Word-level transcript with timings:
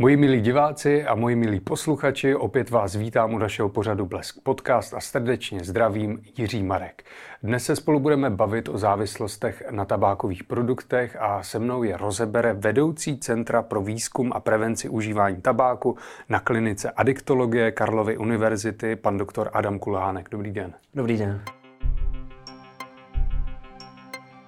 Moji 0.00 0.16
milí 0.16 0.40
diváci 0.40 1.04
a 1.04 1.14
moji 1.14 1.36
milí 1.36 1.60
posluchači, 1.60 2.34
opět 2.34 2.70
vás 2.70 2.94
vítám 2.94 3.34
u 3.34 3.38
našeho 3.38 3.68
pořadu 3.68 4.06
Blesk 4.06 4.42
Podcast 4.42 4.94
a 4.94 5.00
srdečně 5.00 5.64
zdravím 5.64 6.22
Jiří 6.36 6.62
Marek. 6.62 7.04
Dnes 7.42 7.64
se 7.64 7.76
spolu 7.76 8.00
budeme 8.00 8.30
bavit 8.30 8.68
o 8.68 8.78
závislostech 8.78 9.62
na 9.70 9.84
tabákových 9.84 10.44
produktech 10.44 11.16
a 11.20 11.42
se 11.42 11.58
mnou 11.58 11.82
je 11.82 11.96
rozebere 11.96 12.52
vedoucí 12.52 13.18
Centra 13.18 13.62
pro 13.62 13.82
výzkum 13.82 14.32
a 14.34 14.40
prevenci 14.40 14.88
užívání 14.88 15.42
tabáku 15.42 15.96
na 16.28 16.40
klinice 16.40 16.90
adiktologie 16.90 17.72
Karlovy 17.72 18.16
univerzity, 18.18 18.96
pan 18.96 19.18
doktor 19.18 19.50
Adam 19.52 19.78
Kulhánek. 19.78 20.28
Dobrý 20.30 20.50
den. 20.50 20.74
Dobrý 20.94 21.16
den. 21.16 21.42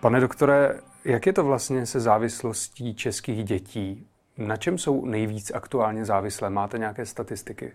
Pane 0.01 0.21
doktore, 0.21 0.81
jak 1.05 1.27
je 1.27 1.33
to 1.33 1.45
vlastně 1.45 1.87
se 1.87 2.01
závislostí 2.01 2.95
českých 2.95 3.45
dětí? 3.45 4.07
Na 4.39 4.57
čem 4.57 4.79
jsou 4.79 5.05
nejvíc 5.05 5.53
aktuálně 5.55 6.05
závislé? 6.05 6.51
Máte 6.51 6.79
nějaké 6.79 7.07
statistiky? 7.07 7.73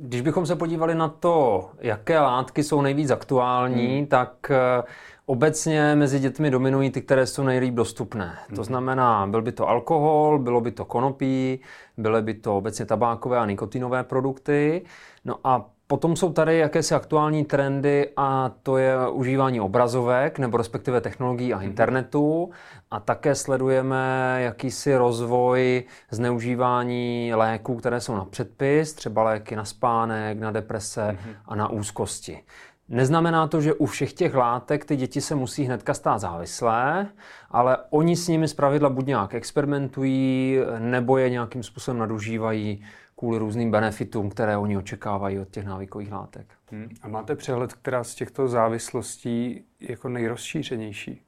Když 0.00 0.20
bychom 0.20 0.46
se 0.46 0.56
podívali 0.56 0.94
na 0.94 1.08
to, 1.08 1.70
jaké 1.80 2.20
látky 2.20 2.62
jsou 2.62 2.82
nejvíc 2.82 3.10
aktuální, 3.10 3.96
hmm. 3.96 4.06
tak 4.06 4.50
eh, 4.50 4.82
obecně 5.26 5.94
mezi 5.94 6.18
dětmi 6.18 6.50
dominují 6.50 6.90
ty, 6.90 7.02
které 7.02 7.26
jsou 7.26 7.42
nejlíp 7.42 7.74
dostupné. 7.74 8.38
Hmm. 8.48 8.56
To 8.56 8.64
znamená, 8.64 9.26
byl 9.26 9.42
by 9.42 9.52
to 9.52 9.68
alkohol, 9.68 10.38
bylo 10.38 10.60
by 10.60 10.72
to 10.72 10.84
konopí, 10.84 11.60
byly 11.96 12.22
by 12.22 12.34
to 12.34 12.56
obecně 12.56 12.86
tabákové 12.86 13.38
a 13.38 13.46
nikotinové 13.46 14.04
produkty. 14.04 14.82
No 15.24 15.36
a 15.44 15.70
Potom 15.90 16.16
jsou 16.16 16.32
tady 16.32 16.58
jakési 16.58 16.94
aktuální 16.94 17.44
trendy 17.44 18.10
a 18.16 18.50
to 18.62 18.76
je 18.76 19.08
užívání 19.10 19.60
obrazovek 19.60 20.38
nebo 20.38 20.56
respektive 20.56 21.00
technologií 21.00 21.54
a 21.54 21.56
mhm. 21.56 21.66
internetu 21.66 22.50
a 22.90 23.00
také 23.00 23.34
sledujeme 23.34 24.36
jakýsi 24.38 24.96
rozvoj 24.96 25.84
zneužívání 26.10 27.32
léků, 27.34 27.76
které 27.76 28.00
jsou 28.00 28.14
na 28.14 28.24
předpis, 28.24 28.92
třeba 28.92 29.22
léky 29.22 29.56
na 29.56 29.64
spánek, 29.64 30.38
na 30.38 30.50
deprese 30.50 31.12
mhm. 31.12 31.34
a 31.46 31.54
na 31.54 31.68
úzkosti. 31.68 32.42
Neznamená 32.88 33.46
to, 33.46 33.60
že 33.60 33.74
u 33.74 33.86
všech 33.86 34.12
těch 34.12 34.34
látek 34.34 34.84
ty 34.84 34.96
děti 34.96 35.20
se 35.20 35.34
musí 35.34 35.64
hnedka 35.64 35.94
stát 35.94 36.18
závislé, 36.18 37.06
ale 37.50 37.76
oni 37.90 38.16
s 38.16 38.28
nimi 38.28 38.48
zpravidla 38.48 38.88
buď 38.90 39.06
nějak 39.06 39.34
experimentují, 39.34 40.58
nebo 40.78 41.18
je 41.18 41.30
nějakým 41.30 41.62
způsobem 41.62 41.98
nadužívají 41.98 42.84
kvůli 43.18 43.38
různým 43.38 43.70
benefitům, 43.70 44.30
které 44.30 44.56
oni 44.56 44.76
očekávají 44.76 45.38
od 45.38 45.48
těch 45.48 45.66
návykových 45.66 46.12
látek. 46.12 46.46
Hmm. 46.70 46.88
A 47.02 47.08
máte 47.08 47.36
přehled, 47.36 47.72
která 47.72 48.04
z 48.04 48.14
těchto 48.14 48.48
závislostí 48.48 49.64
jako 49.80 50.08
nejrozšířenější? 50.08 51.22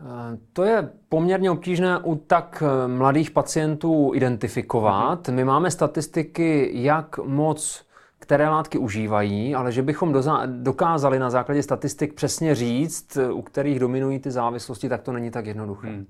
Eh, 0.00 0.38
to 0.52 0.64
je 0.64 0.90
poměrně 1.08 1.50
obtížné 1.50 1.98
u 1.98 2.16
tak 2.16 2.62
eh, 2.66 2.88
mladých 2.88 3.30
pacientů 3.30 4.12
identifikovat. 4.14 5.28
My 5.28 5.44
máme 5.44 5.70
statistiky, 5.70 6.70
jak 6.72 7.18
moc 7.18 7.86
které 8.18 8.48
látky 8.48 8.78
užívají, 8.78 9.54
ale 9.54 9.72
že 9.72 9.82
bychom 9.82 10.14
dokázali 10.46 11.18
na 11.18 11.30
základě 11.30 11.62
statistik 11.62 12.14
přesně 12.14 12.54
říct, 12.54 13.16
eh, 13.16 13.32
u 13.32 13.42
kterých 13.42 13.78
dominují 13.78 14.18
ty 14.18 14.30
závislosti, 14.30 14.88
tak 14.88 15.02
to 15.02 15.12
není 15.12 15.30
tak 15.30 15.46
jednoduché. 15.46 15.88
Hmm. 15.88 16.06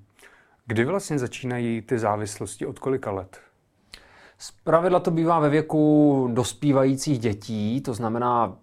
Kdy 0.66 0.84
vlastně 0.84 1.18
začínají 1.18 1.82
ty 1.82 1.98
závislosti? 1.98 2.66
Od 2.66 2.78
kolika 2.78 3.10
let? 3.10 3.40
Pravidla 4.64 5.00
to 5.00 5.10
bývá 5.10 5.38
ve 5.38 5.48
věku 5.48 6.28
dospívajících 6.32 7.18
dětí, 7.18 7.80
to 7.80 7.94
znamená, 7.94 8.56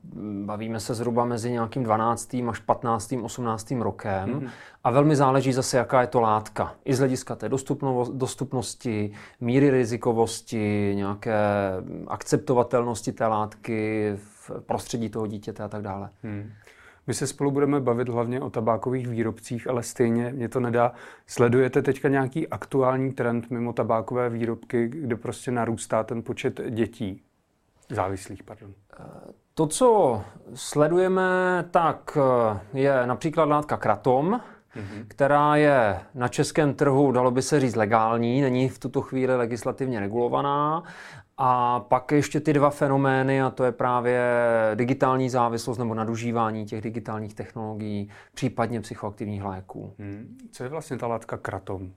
bavíme 0.45 0.79
se 0.79 0.93
zhruba 0.93 1.25
mezi 1.25 1.51
nějakým 1.51 1.83
12. 1.83 2.35
až 2.49 2.59
15. 2.59 3.13
18. 3.21 3.71
rokem 3.71 4.29
mm-hmm. 4.29 4.49
a 4.83 4.91
velmi 4.91 5.15
záleží 5.15 5.53
zase, 5.53 5.77
jaká 5.77 6.01
je 6.01 6.07
to 6.07 6.21
látka. 6.21 6.75
I 6.85 6.93
z 6.93 6.99
hlediska 6.99 7.35
té 7.35 7.49
dostupnosti, 8.13 9.11
míry 9.41 9.69
rizikovosti, 9.69 10.91
nějaké 10.95 11.37
akceptovatelnosti 12.07 13.11
té 13.11 13.27
látky 13.27 14.11
v 14.15 14.51
prostředí 14.65 15.09
toho 15.09 15.27
dítěte 15.27 15.63
a 15.63 15.67
tak 15.67 15.81
dále. 15.81 16.09
Mm. 16.23 16.51
My 17.09 17.13
se 17.13 17.27
spolu 17.27 17.51
budeme 17.51 17.79
bavit 17.79 18.09
hlavně 18.09 18.41
o 18.41 18.49
tabákových 18.49 19.07
výrobcích, 19.07 19.67
ale 19.67 19.83
stejně 19.83 20.31
mě 20.35 20.49
to 20.49 20.59
nedá. 20.59 20.91
Sledujete 21.27 21.81
teďka 21.81 22.07
nějaký 22.07 22.47
aktuální 22.47 23.11
trend 23.11 23.51
mimo 23.51 23.73
tabákové 23.73 24.29
výrobky, 24.29 24.87
kde 24.87 25.15
prostě 25.15 25.51
narůstá 25.51 26.03
ten 26.03 26.23
počet 26.23 26.61
dětí 26.69 27.21
závislých? 27.89 28.43
Pardon. 28.43 28.73
To, 29.53 29.67
co 29.67 30.21
sledujeme, 30.53 31.65
tak 31.71 32.17
je 32.73 33.07
například 33.07 33.45
látka 33.45 33.77
kratom, 33.77 34.41
mm-hmm. 34.75 35.05
která 35.07 35.55
je 35.55 35.99
na 36.15 36.27
českém 36.27 36.73
trhu, 36.73 37.11
dalo 37.11 37.31
by 37.31 37.41
se 37.41 37.59
říct, 37.59 37.75
legální, 37.75 38.41
není 38.41 38.69
v 38.69 38.79
tuto 38.79 39.01
chvíli 39.01 39.35
legislativně 39.35 39.99
regulovaná 39.99 40.83
a 41.41 41.79
pak 41.79 42.11
ještě 42.11 42.39
ty 42.39 42.53
dva 42.53 42.69
fenomény, 42.69 43.41
a 43.41 43.49
to 43.49 43.63
je 43.63 43.71
právě 43.71 44.21
digitální 44.75 45.29
závislost 45.29 45.77
nebo 45.77 45.93
nadužívání 45.93 46.65
těch 46.65 46.81
digitálních 46.81 47.33
technologií, 47.33 48.09
případně 48.33 48.81
psychoaktivních 48.81 49.43
léků. 49.43 49.93
Hmm. 49.99 50.37
Co 50.51 50.63
je 50.63 50.69
vlastně 50.69 50.97
ta 50.97 51.07
látka 51.07 51.37
kratom? 51.37 51.91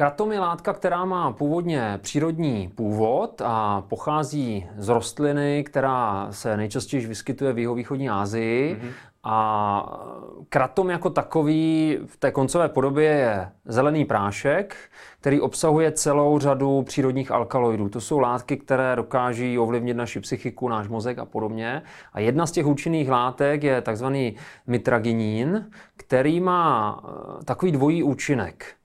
Kratom 0.00 0.32
je 0.32 0.40
látka, 0.40 0.72
která 0.72 1.04
má 1.04 1.32
původně 1.32 1.98
přírodní 2.02 2.72
původ 2.74 3.42
a 3.44 3.82
pochází 3.88 4.66
z 4.76 4.88
rostliny, 4.88 5.64
která 5.64 6.28
se 6.30 6.56
nejčastěji 6.56 7.06
vyskytuje 7.06 7.52
v 7.52 7.58
jihovýchodní 7.58 8.10
Asii 8.10 8.74
mm-hmm. 8.74 8.90
A 9.24 10.00
kratom 10.48 10.90
jako 10.90 11.10
takový 11.10 11.98
v 12.06 12.16
té 12.16 12.30
koncové 12.30 12.68
podobě 12.68 13.04
je 13.04 13.48
zelený 13.64 14.04
prášek, 14.04 14.76
který 15.20 15.40
obsahuje 15.40 15.92
celou 15.92 16.38
řadu 16.38 16.82
přírodních 16.82 17.30
alkaloidů. 17.30 17.88
To 17.88 18.00
jsou 18.00 18.18
látky, 18.18 18.56
které 18.56 18.96
dokáží 18.96 19.58
ovlivnit 19.58 19.96
naši 19.96 20.20
psychiku, 20.20 20.68
náš 20.68 20.88
mozek 20.88 21.18
a 21.18 21.24
podobně. 21.24 21.82
A 22.12 22.20
jedna 22.20 22.46
z 22.46 22.52
těch 22.52 22.66
účinných 22.66 23.10
látek 23.10 23.62
je 23.62 23.80
takzvaný 23.80 24.36
mitraginín, 24.66 25.70
který 25.96 26.40
má 26.40 27.00
eh, 27.04 27.44
takový 27.44 27.72
dvojí 27.72 28.02
účinek. 28.02 28.79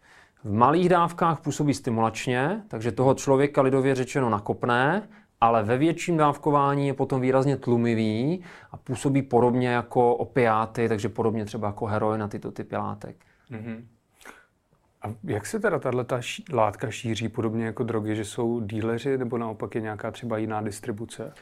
V 0.46 0.54
malých 0.54 0.90
dávkách 0.90 1.42
působí 1.42 1.74
stimulačně, 1.74 2.62
takže 2.68 2.92
toho 2.92 3.14
člověka 3.14 3.62
lidově 3.62 3.96
řečeno 3.96 4.30
nakopne 4.30 5.08
ale 5.42 5.64
ve 5.64 5.78
větším 5.78 6.18
dávkování 6.18 6.88
je 6.88 6.94
potom 6.94 7.22
výrazně 7.22 7.58
tlumivý 7.58 8.44
a 8.72 8.78
působí 8.78 9.22
podobně 9.22 9.68
jako 9.68 10.16
opiáty, 10.16 10.90
takže 10.90 11.10
podobně 11.10 11.46
třeba 11.46 11.68
jako 11.68 11.86
heroin 11.86 12.24
a 12.24 12.28
tyto 12.28 12.52
typy 12.52 12.76
látek. 12.76 13.16
Mm-hmm. 13.52 13.84
A 15.02 15.14
jak 15.24 15.46
se 15.46 15.60
teda 15.60 15.80
tato 15.80 16.20
látka 16.54 16.92
šíří 16.92 17.30
podobně 17.30 17.66
jako 17.66 17.84
drogy, 17.84 18.16
že 18.16 18.26
jsou 18.26 18.62
díleři 18.62 19.18
nebo 19.18 19.38
naopak 19.38 19.76
je 19.76 19.82
nějaká 19.82 20.12
třeba 20.12 20.38
jiná 20.38 20.62
distribuce? 20.62 21.34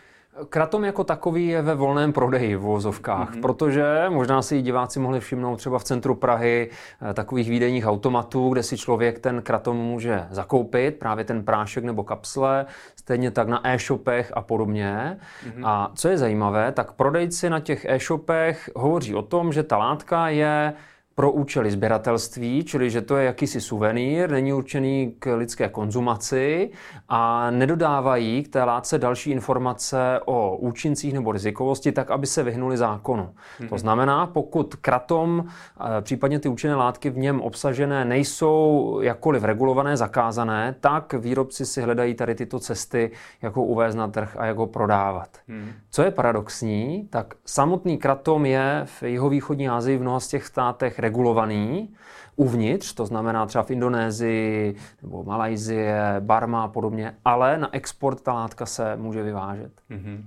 Kratom 0.50 0.84
jako 0.84 1.04
takový 1.04 1.48
je 1.48 1.62
ve 1.62 1.76
volném 1.76 2.14
prodeji 2.14 2.56
v 2.56 2.62
vozovkách, 2.62 3.36
mm-hmm. 3.36 3.42
protože 3.42 4.06
možná 4.10 4.42
si 4.42 4.62
diváci 4.62 5.00
mohli 5.00 5.20
všimnout 5.20 5.56
třeba 5.56 5.80
v 5.80 5.84
centru 5.84 6.16
Prahy 6.16 6.70
eh, 7.10 7.14
takových 7.14 7.50
výdejních 7.50 7.88
automatů, 7.88 8.50
kde 8.50 8.64
si 8.64 8.78
člověk 8.78 9.20
ten 9.20 9.42
kratom 9.42 9.78
může 9.78 10.28
zakoupit, 10.30 11.00
právě 11.00 11.26
ten 11.26 11.44
prášek 11.44 11.84
nebo 11.84 12.04
kapsle, 12.04 12.66
stejně 12.96 13.32
tak 13.32 13.48
na 13.48 13.68
e-shopech 13.68 14.32
a 14.36 14.42
podobně. 14.42 15.20
Mm-hmm. 15.46 15.68
A 15.68 15.92
co 15.96 16.10
je 16.10 16.18
zajímavé, 16.18 16.72
tak 16.72 16.92
prodejci 16.92 17.50
na 17.50 17.60
těch 17.60 17.86
e-shopech 17.86 18.70
hovoří 18.76 19.16
o 19.16 19.22
tom, 19.22 19.54
že 19.54 19.64
ta 19.64 19.78
látka 19.78 20.30
je 20.30 20.74
pro 21.16 21.32
účely 21.32 21.72
sběratelství, 21.72 22.64
čili 22.64 22.90
že 22.90 23.02
to 23.02 23.18
je 23.18 23.26
jakýsi 23.26 23.62
suvenýr, 23.62 24.30
není 24.30 24.54
určený 24.54 25.16
k 25.20 25.36
lidské 25.36 25.70
konzumaci 25.70 26.70
a 27.10 27.52
nedodávají 27.52 28.44
k 28.44 28.48
té 28.48 28.64
látce 28.64 28.98
další 28.98 29.32
informace 29.32 30.20
o 30.26 30.58
účincích 30.58 31.14
nebo 31.14 31.32
rizikovosti, 31.32 31.92
tak 31.92 32.12
aby 32.12 32.28
se 32.28 32.44
vyhnuli 32.44 32.78
zákonu. 32.78 33.24
Mm-hmm. 33.24 33.70
To 33.70 33.78
znamená, 33.78 34.28
pokud 34.28 34.76
kratom, 34.76 35.46
eh, 35.48 36.02
případně 36.02 36.40
ty 36.40 36.50
účinné 36.50 36.76
látky 36.76 37.10
v 37.10 37.18
něm 37.18 37.42
obsažené 37.42 38.06
nejsou 38.06 39.00
jakkoliv 39.02 39.44
regulované, 39.44 39.98
zakázané, 39.98 40.76
tak 40.80 41.14
výrobci 41.14 41.66
si 41.66 41.82
hledají 41.82 42.14
tady 42.14 42.36
tyto 42.36 42.60
cesty, 42.60 43.12
jak 43.42 43.56
ho 43.56 43.64
uvést 43.64 43.96
na 43.96 44.08
trh 44.08 44.36
a 44.40 44.46
jak 44.46 44.58
ho 44.58 44.68
prodávat. 44.68 45.30
Mm-hmm. 45.50 45.72
Co 45.90 46.04
je 46.04 46.12
paradoxní, 46.12 47.08
tak 47.10 47.34
samotný 47.46 47.98
kratom 47.98 48.46
je 48.46 48.82
v 48.86 49.04
jihovýchodní 49.04 49.70
Asii 49.70 49.98
v 49.98 50.02
mnoha 50.02 50.20
z 50.20 50.28
těch 50.28 50.46
státech 50.46 51.00
regulovaný 51.04 51.90
uvnitř, 52.36 52.94
to 52.94 53.06
znamená 53.06 53.46
třeba 53.46 53.64
v 53.64 53.72
Indonésii 53.72 54.76
nebo 55.02 55.24
Malajzie, 55.24 56.16
Barma 56.20 56.64
a 56.64 56.68
podobně, 56.68 57.16
ale 57.26 57.58
na 57.58 57.76
export 57.76 58.22
ta 58.22 58.34
látka 58.34 58.66
se 58.66 58.96
může 58.96 59.24
vyvážet. 59.24 59.72
Mm-hmm. 59.92 60.24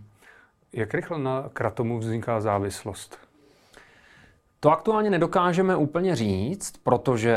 Jak 0.72 0.94
rychle 0.94 1.18
na 1.18 1.48
kratomu 1.52 1.98
vzniká 1.98 2.40
závislost? 2.40 3.18
To 4.60 4.70
aktuálně 4.70 5.10
nedokážeme 5.10 5.76
úplně 5.76 6.16
říct, 6.16 6.72
protože 6.82 7.36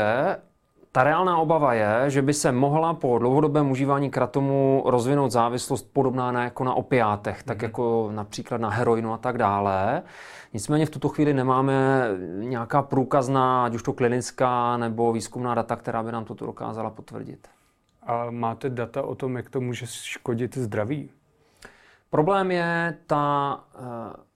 ta 0.92 1.04
reálná 1.04 1.38
obava 1.38 1.74
je, 1.74 2.10
že 2.10 2.22
by 2.22 2.34
se 2.34 2.52
mohla 2.52 2.94
po 2.94 3.18
dlouhodobém 3.18 3.70
užívání 3.70 4.10
kratomu 4.10 4.82
rozvinout 4.86 5.30
závislost 5.30 5.92
podobná 5.92 6.32
na, 6.32 6.44
jako 6.44 6.64
na 6.64 6.74
opiátech, 6.74 7.42
tak 7.42 7.58
mm. 7.58 7.64
jako 7.64 8.10
například 8.14 8.60
na 8.60 8.70
heroinu 8.70 9.12
a 9.12 9.18
tak 9.18 9.38
dále. 9.38 10.02
Nicméně 10.52 10.86
v 10.86 10.90
tuto 10.90 11.08
chvíli 11.08 11.34
nemáme 11.34 12.04
nějaká 12.38 12.82
průkazná, 12.82 13.64
ať 13.64 13.74
už 13.74 13.82
to 13.82 13.92
klinická 13.92 14.76
nebo 14.76 15.12
výzkumná 15.12 15.54
data, 15.54 15.76
která 15.76 16.02
by 16.02 16.12
nám 16.12 16.24
toto 16.24 16.46
dokázala 16.46 16.90
potvrdit. 16.90 17.48
A 18.02 18.30
máte 18.30 18.70
data 18.70 19.02
o 19.02 19.14
tom, 19.14 19.36
jak 19.36 19.50
to 19.50 19.60
může 19.60 19.86
škodit 19.86 20.56
zdraví? 20.56 21.10
Problém 22.10 22.50
je 22.50 22.98
ta 23.06 23.54
uh 23.78 24.29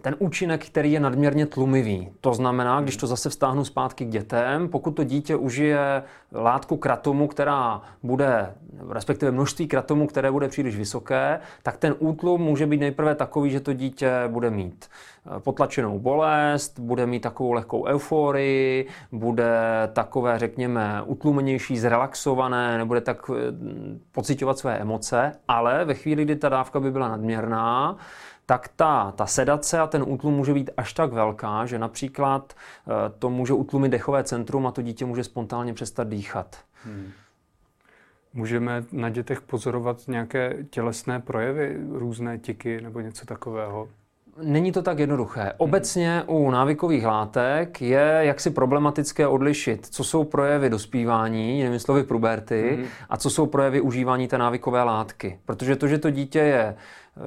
ten 0.00 0.16
účinek, 0.18 0.66
který 0.66 0.92
je 0.92 1.00
nadměrně 1.00 1.46
tlumivý. 1.46 2.08
To 2.20 2.34
znamená, 2.34 2.80
když 2.80 2.96
to 2.96 3.06
zase 3.06 3.30
vztáhnu 3.30 3.64
zpátky 3.64 4.04
k 4.04 4.08
dětem, 4.08 4.68
pokud 4.68 4.90
to 4.90 5.04
dítě 5.04 5.36
užije 5.36 6.02
látku 6.32 6.76
kratomu, 6.76 7.28
která 7.28 7.82
bude, 8.02 8.54
respektive 8.88 9.32
množství 9.32 9.68
kratomu, 9.68 10.06
které 10.06 10.30
bude 10.30 10.48
příliš 10.48 10.76
vysoké, 10.76 11.40
tak 11.62 11.76
ten 11.76 11.94
útlum 11.98 12.40
může 12.40 12.66
být 12.66 12.80
nejprve 12.80 13.14
takový, 13.14 13.50
že 13.50 13.60
to 13.60 13.72
dítě 13.72 14.12
bude 14.28 14.50
mít 14.50 14.86
eh, 14.86 15.40
potlačenou 15.40 15.98
bolest, 15.98 16.78
bude 16.78 17.06
mít 17.06 17.20
takovou 17.20 17.52
lehkou 17.52 17.84
euforii, 17.86 18.86
bude 19.12 19.50
takové, 19.92 20.38
řekněme, 20.38 21.02
utlumenější, 21.06 21.78
zrelaxované, 21.78 22.78
nebude 22.78 23.00
tak 23.00 23.30
eh, 23.30 23.34
pocitovat 24.12 24.58
své 24.58 24.78
emoce, 24.78 25.32
ale 25.48 25.84
ve 25.84 25.94
chvíli, 25.94 26.24
kdy 26.24 26.36
ta 26.36 26.48
dávka 26.48 26.80
by 26.80 26.90
byla 26.90 27.08
nadměrná, 27.08 27.96
tak 28.48 28.68
ta, 28.76 29.12
ta 29.16 29.26
sedace 29.26 29.78
a 29.78 29.86
ten 29.86 30.04
útlum 30.06 30.34
může 30.34 30.54
být 30.54 30.70
až 30.76 30.92
tak 30.92 31.12
velká, 31.12 31.66
že 31.66 31.78
například 31.78 32.52
eh, 32.52 32.92
to 33.18 33.30
může 33.30 33.52
utlumit 33.52 33.88
dechové 33.88 34.24
centrum 34.24 34.66
a 34.66 34.70
to 34.72 34.82
dítě 34.82 35.04
může 35.04 35.24
spontánně 35.24 35.74
přestat 35.74 36.08
dýchat. 36.08 36.56
Hmm. 36.84 37.10
Můžeme 38.34 38.84
na 38.92 39.08
dětech 39.08 39.40
pozorovat 39.40 40.08
nějaké 40.08 40.56
tělesné 40.70 41.20
projevy, 41.20 41.76
různé 41.92 42.38
tiky 42.38 42.80
nebo 42.80 43.00
něco 43.00 43.26
takového? 43.26 43.88
Není 44.42 44.72
to 44.72 44.82
tak 44.82 44.98
jednoduché. 44.98 45.52
Obecně 45.56 46.22
u 46.26 46.50
návykových 46.50 47.06
látek 47.06 47.80
je 47.82 48.18
jaksi 48.20 48.50
problematické 48.50 49.26
odlišit, 49.26 49.86
co 49.86 50.04
jsou 50.04 50.24
projevy 50.24 50.70
dospívání, 50.70 51.58
jinými 51.58 51.80
slovy 51.80 52.02
puberty, 52.02 52.76
mm. 52.78 52.86
a 53.10 53.16
co 53.16 53.30
jsou 53.30 53.46
projevy 53.46 53.80
užívání 53.80 54.28
té 54.28 54.38
návykové 54.38 54.82
látky. 54.82 55.38
Protože 55.46 55.76
to, 55.76 55.88
že 55.88 55.98
to 55.98 56.10
dítě 56.10 56.38
je 56.38 56.76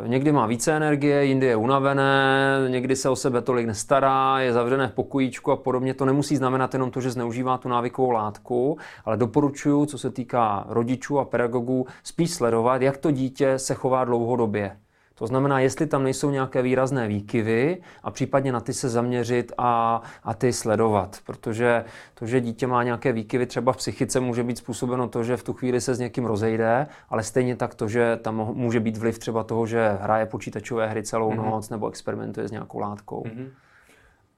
Někdy 0.07 0.31
má 0.31 0.45
více 0.45 0.75
energie, 0.75 1.25
jindy 1.25 1.45
je 1.45 1.55
unavené, 1.55 2.57
někdy 2.67 2.95
se 2.95 3.09
o 3.09 3.15
sebe 3.15 3.41
tolik 3.41 3.67
nestará, 3.67 4.39
je 4.39 4.53
zavřené 4.53 4.87
v 4.87 4.93
pokojíčku 4.93 5.51
a 5.51 5.55
podobně. 5.55 5.93
To 5.93 6.05
nemusí 6.05 6.37
znamenat 6.37 6.73
jenom 6.73 6.91
to, 6.91 7.01
že 7.01 7.11
zneužívá 7.11 7.57
tu 7.57 7.69
návykovou 7.69 8.11
látku, 8.11 8.77
ale 9.05 9.17
doporučuji, 9.17 9.85
co 9.85 9.97
se 9.97 10.11
týká 10.11 10.65
rodičů 10.69 11.19
a 11.19 11.25
pedagogů, 11.25 11.85
spíš 12.03 12.31
sledovat, 12.31 12.81
jak 12.81 12.97
to 12.97 13.11
dítě 13.11 13.59
se 13.59 13.75
chová 13.75 14.05
dlouhodobě. 14.05 14.77
To 15.21 15.27
znamená, 15.27 15.59
jestli 15.59 15.87
tam 15.87 16.03
nejsou 16.03 16.29
nějaké 16.29 16.61
výrazné 16.61 17.07
výkyvy 17.07 17.77
a 18.03 18.11
případně 18.11 18.51
na 18.51 18.59
ty 18.59 18.73
se 18.73 18.89
zaměřit 18.89 19.51
a, 19.57 20.01
a 20.23 20.33
ty 20.33 20.53
sledovat. 20.53 21.17
Protože 21.25 21.85
to, 22.13 22.25
že 22.25 22.41
dítě 22.41 22.67
má 22.67 22.83
nějaké 22.83 23.13
výkyvy 23.13 23.45
třeba 23.45 23.73
v 23.73 23.77
psychice, 23.77 24.19
může 24.19 24.43
být 24.43 24.57
způsobeno 24.57 25.07
to, 25.07 25.23
že 25.23 25.37
v 25.37 25.43
tu 25.43 25.53
chvíli 25.53 25.81
se 25.81 25.95
s 25.95 25.99
někým 25.99 26.25
rozejde, 26.25 26.87
ale 27.09 27.23
stejně 27.23 27.55
tak 27.55 27.75
to, 27.75 27.87
že 27.87 28.19
tam 28.21 28.35
může 28.53 28.79
být 28.79 28.97
vliv 28.97 29.19
třeba 29.19 29.43
toho, 29.43 29.65
že 29.65 29.97
hraje 30.01 30.25
počítačové 30.25 30.87
hry 30.87 31.03
celou 31.03 31.31
mm-hmm. 31.31 31.49
noc 31.51 31.69
nebo 31.69 31.89
experimentuje 31.89 32.47
s 32.47 32.51
nějakou 32.51 32.79
látkou. 32.79 33.23
Mm-hmm. 33.23 33.49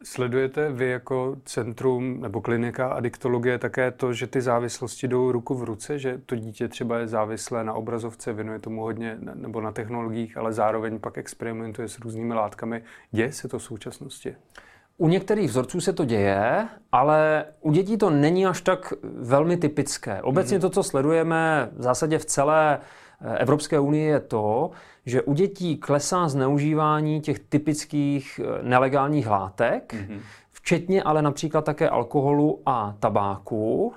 Sledujete 0.03 0.71
vy 0.71 0.89
jako 0.89 1.35
centrum 1.45 2.21
nebo 2.21 2.41
klinika 2.41 2.88
adiktologie 2.88 3.57
také 3.57 3.91
to, 3.91 4.13
že 4.13 4.27
ty 4.27 4.41
závislosti 4.41 5.07
jdou 5.07 5.31
ruku 5.31 5.55
v 5.55 5.63
ruce, 5.63 6.00
že 6.00 6.21
to 6.25 6.35
dítě 6.35 6.67
třeba 6.67 6.97
je 6.97 7.07
závislé 7.07 7.63
na 7.63 7.73
obrazovce, 7.73 8.33
věnuje 8.33 8.59
tomu 8.59 8.81
hodně 8.81 9.17
nebo 9.33 9.61
na 9.61 9.71
technologiích, 9.71 10.38
ale 10.38 10.53
zároveň 10.53 11.00
pak 11.00 11.17
experimentuje 11.17 11.88
s 11.88 12.00
různými 12.00 12.33
látkami. 12.33 12.83
Děje 13.11 13.31
se 13.31 13.47
to 13.47 13.59
v 13.59 13.63
současnosti? 13.63 14.35
U 14.97 15.07
některých 15.07 15.50
vzorců 15.50 15.81
se 15.81 15.94
to 15.94 16.05
děje, 16.05 16.67
ale 16.91 17.45
u 17.61 17.71
dětí 17.71 17.97
to 17.97 18.09
není 18.09 18.45
až 18.45 18.61
tak 18.61 18.94
velmi 19.03 19.57
typické. 19.57 20.21
Obecně 20.21 20.57
mm-hmm. 20.57 20.61
to, 20.61 20.69
co 20.69 20.83
sledujeme 20.83 21.69
v 21.75 21.81
zásadě 21.81 22.17
v 22.17 22.25
celé 22.25 22.79
Evropské 23.38 23.79
unii 23.79 24.07
je 24.07 24.19
to, 24.19 24.71
že 25.05 25.21
u 25.21 25.33
dětí 25.33 25.77
klesá 25.77 26.27
zneužívání 26.27 27.21
těch 27.21 27.39
typických 27.39 28.39
eh, 28.44 28.63
nelegálních 28.63 29.27
látek, 29.27 29.94
mm-hmm. 29.94 30.19
včetně 30.51 31.03
ale 31.03 31.21
například 31.21 31.65
také 31.65 31.89
alkoholu 31.89 32.61
a 32.65 32.95
tabáku. 33.00 33.94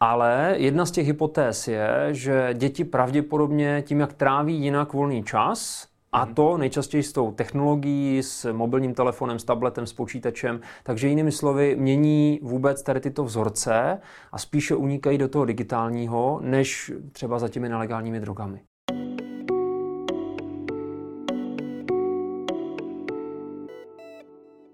Ale 0.00 0.54
jedna 0.56 0.86
z 0.86 0.90
těch 0.90 1.06
hypotéz 1.06 1.68
je, 1.68 2.08
že 2.10 2.54
děti 2.54 2.84
pravděpodobně 2.84 3.82
tím, 3.86 4.00
jak 4.00 4.12
tráví 4.12 4.54
jinak 4.54 4.92
volný 4.92 5.22
čas, 5.22 5.88
a 6.12 6.24
mhm. 6.24 6.34
to 6.34 6.56
nejčastěji 6.56 7.02
s 7.02 7.12
tou 7.12 7.32
technologií, 7.32 8.22
s 8.22 8.52
mobilním 8.52 8.94
telefonem, 8.94 9.38
s 9.38 9.44
tabletem, 9.44 9.86
s 9.86 9.92
počítačem. 9.92 10.60
Takže 10.82 11.08
jinými 11.08 11.32
slovy, 11.32 11.76
mění 11.76 12.40
vůbec 12.42 12.82
tady 12.82 13.00
tyto 13.00 13.24
vzorce 13.24 14.00
a 14.32 14.38
spíše 14.38 14.74
unikají 14.74 15.18
do 15.18 15.28
toho 15.28 15.44
digitálního, 15.44 16.40
než 16.42 16.92
třeba 17.12 17.38
za 17.38 17.48
těmi 17.48 17.68
nelegálními 17.68 18.20
drogami. 18.20 18.60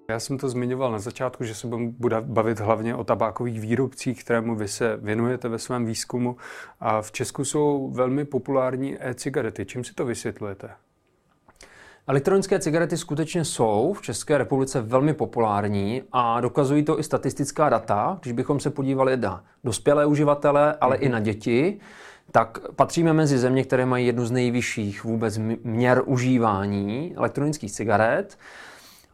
Já 0.09 0.21
jsem 0.21 0.39
to 0.39 0.49
zmiňoval 0.49 0.93
na 0.93 0.99
začátku, 0.99 1.45
že 1.45 1.55
se 1.55 1.67
budu 1.67 2.17
bavit 2.21 2.61
hlavně 2.61 2.95
o 2.95 3.05
tabákových 3.05 3.61
výrobcích, 3.61 4.25
kterému 4.25 4.55
vy 4.55 4.69
se 4.69 4.97
věnujete 4.97 5.49
ve 5.49 5.59
svém 5.59 5.87
výzkumu. 5.87 6.37
A 6.81 7.03
v 7.03 7.12
Česku 7.12 7.45
jsou 7.45 7.91
velmi 7.91 8.25
populární 8.25 8.97
e-cigarety. 9.01 9.67
Čím 9.67 9.85
si 9.85 9.95
to 9.95 10.05
vysvětlujete? 10.05 10.71
Elektronické 12.06 12.59
cigarety 12.59 12.97
skutečně 12.97 13.45
jsou 13.45 13.93
v 13.99 14.03
České 14.03 14.39
republice 14.39 14.81
velmi 14.81 15.15
populární 15.15 16.03
a 16.12 16.41
dokazují 16.41 16.83
to 16.83 17.00
i 17.00 17.03
statistická 17.03 17.69
data. 17.69 18.19
Když 18.23 18.33
bychom 18.33 18.61
se 18.61 18.71
podívali 18.71 19.17
na 19.17 19.45
dospělé 19.65 20.07
uživatele, 20.07 20.77
ale 20.81 20.97
mm-hmm. 20.97 21.07
i 21.07 21.09
na 21.09 21.21
děti, 21.21 21.81
tak 22.33 22.59
patříme 22.77 23.12
mezi 23.12 23.39
země, 23.39 23.65
které 23.65 23.87
mají 23.87 24.07
jednu 24.07 24.27
z 24.27 24.31
nejvyšších 24.31 25.05
vůbec 25.05 25.39
měr 25.65 26.03
užívání 26.07 27.15
elektronických 27.17 27.73
cigaret. 27.73 28.39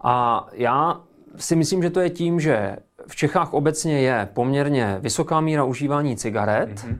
A 0.00 0.46
já 0.52 1.00
si 1.36 1.56
myslím, 1.56 1.82
že 1.82 1.90
to 1.90 2.00
je 2.00 2.10
tím, 2.10 2.40
že 2.40 2.76
v 3.06 3.16
Čechách 3.16 3.52
obecně 3.52 4.00
je 4.00 4.28
poměrně 4.34 4.98
vysoká 5.00 5.40
míra 5.40 5.64
užívání 5.64 6.16
cigaret, 6.16 6.70
mm-hmm. 6.70 6.98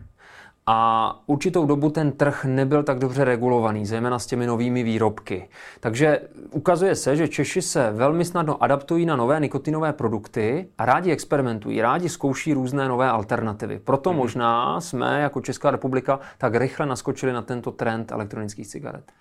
A 0.72 1.20
určitou 1.26 1.66
dobu 1.66 1.90
ten 1.90 2.12
trh 2.12 2.44
nebyl 2.44 2.82
tak 2.82 2.98
dobře 2.98 3.24
regulovaný, 3.24 3.86
zejména 3.86 4.18
s 4.18 4.26
těmi 4.26 4.46
novými 4.46 4.82
výrobky. 4.82 5.48
Takže 5.80 6.20
ukazuje 6.50 6.94
se, 6.94 7.16
že 7.16 7.28
Češi 7.28 7.62
se 7.62 7.90
velmi 7.92 8.24
snadno 8.24 8.62
adaptují 8.62 9.06
na 9.06 9.16
nové 9.16 9.40
nikotinové 9.40 9.92
produkty 9.92 10.68
a 10.78 10.84
rádi 10.84 11.12
experimentují, 11.12 11.80
rádi 11.80 12.08
zkouší 12.08 12.52
různé 12.52 12.88
nové 12.88 13.10
alternativy. 13.10 13.80
Proto 13.84 14.12
mm. 14.12 14.18
možná 14.18 14.80
jsme 14.80 15.20
jako 15.20 15.40
Česká 15.40 15.70
republika 15.70 16.20
tak 16.38 16.54
rychle 16.54 16.86
naskočili 16.86 17.32
na 17.32 17.42
tento 17.42 17.70
trend 17.70 18.12
elektronických 18.12 18.66
cigaret. 18.66 19.12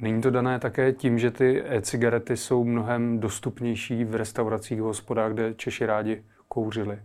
Není 0.00 0.22
to 0.22 0.30
dané 0.30 0.58
také 0.58 0.92
tím, 0.92 1.18
že 1.18 1.30
ty 1.30 1.62
e-cigarety 1.66 2.36
jsou 2.36 2.64
mnohem 2.64 3.20
dostupnější 3.20 4.04
v 4.04 4.14
restauracích, 4.14 4.80
hospodách, 4.80 5.32
kde 5.32 5.54
Češi 5.54 5.86
rádi 5.86 6.22
kouřili? 6.48 6.98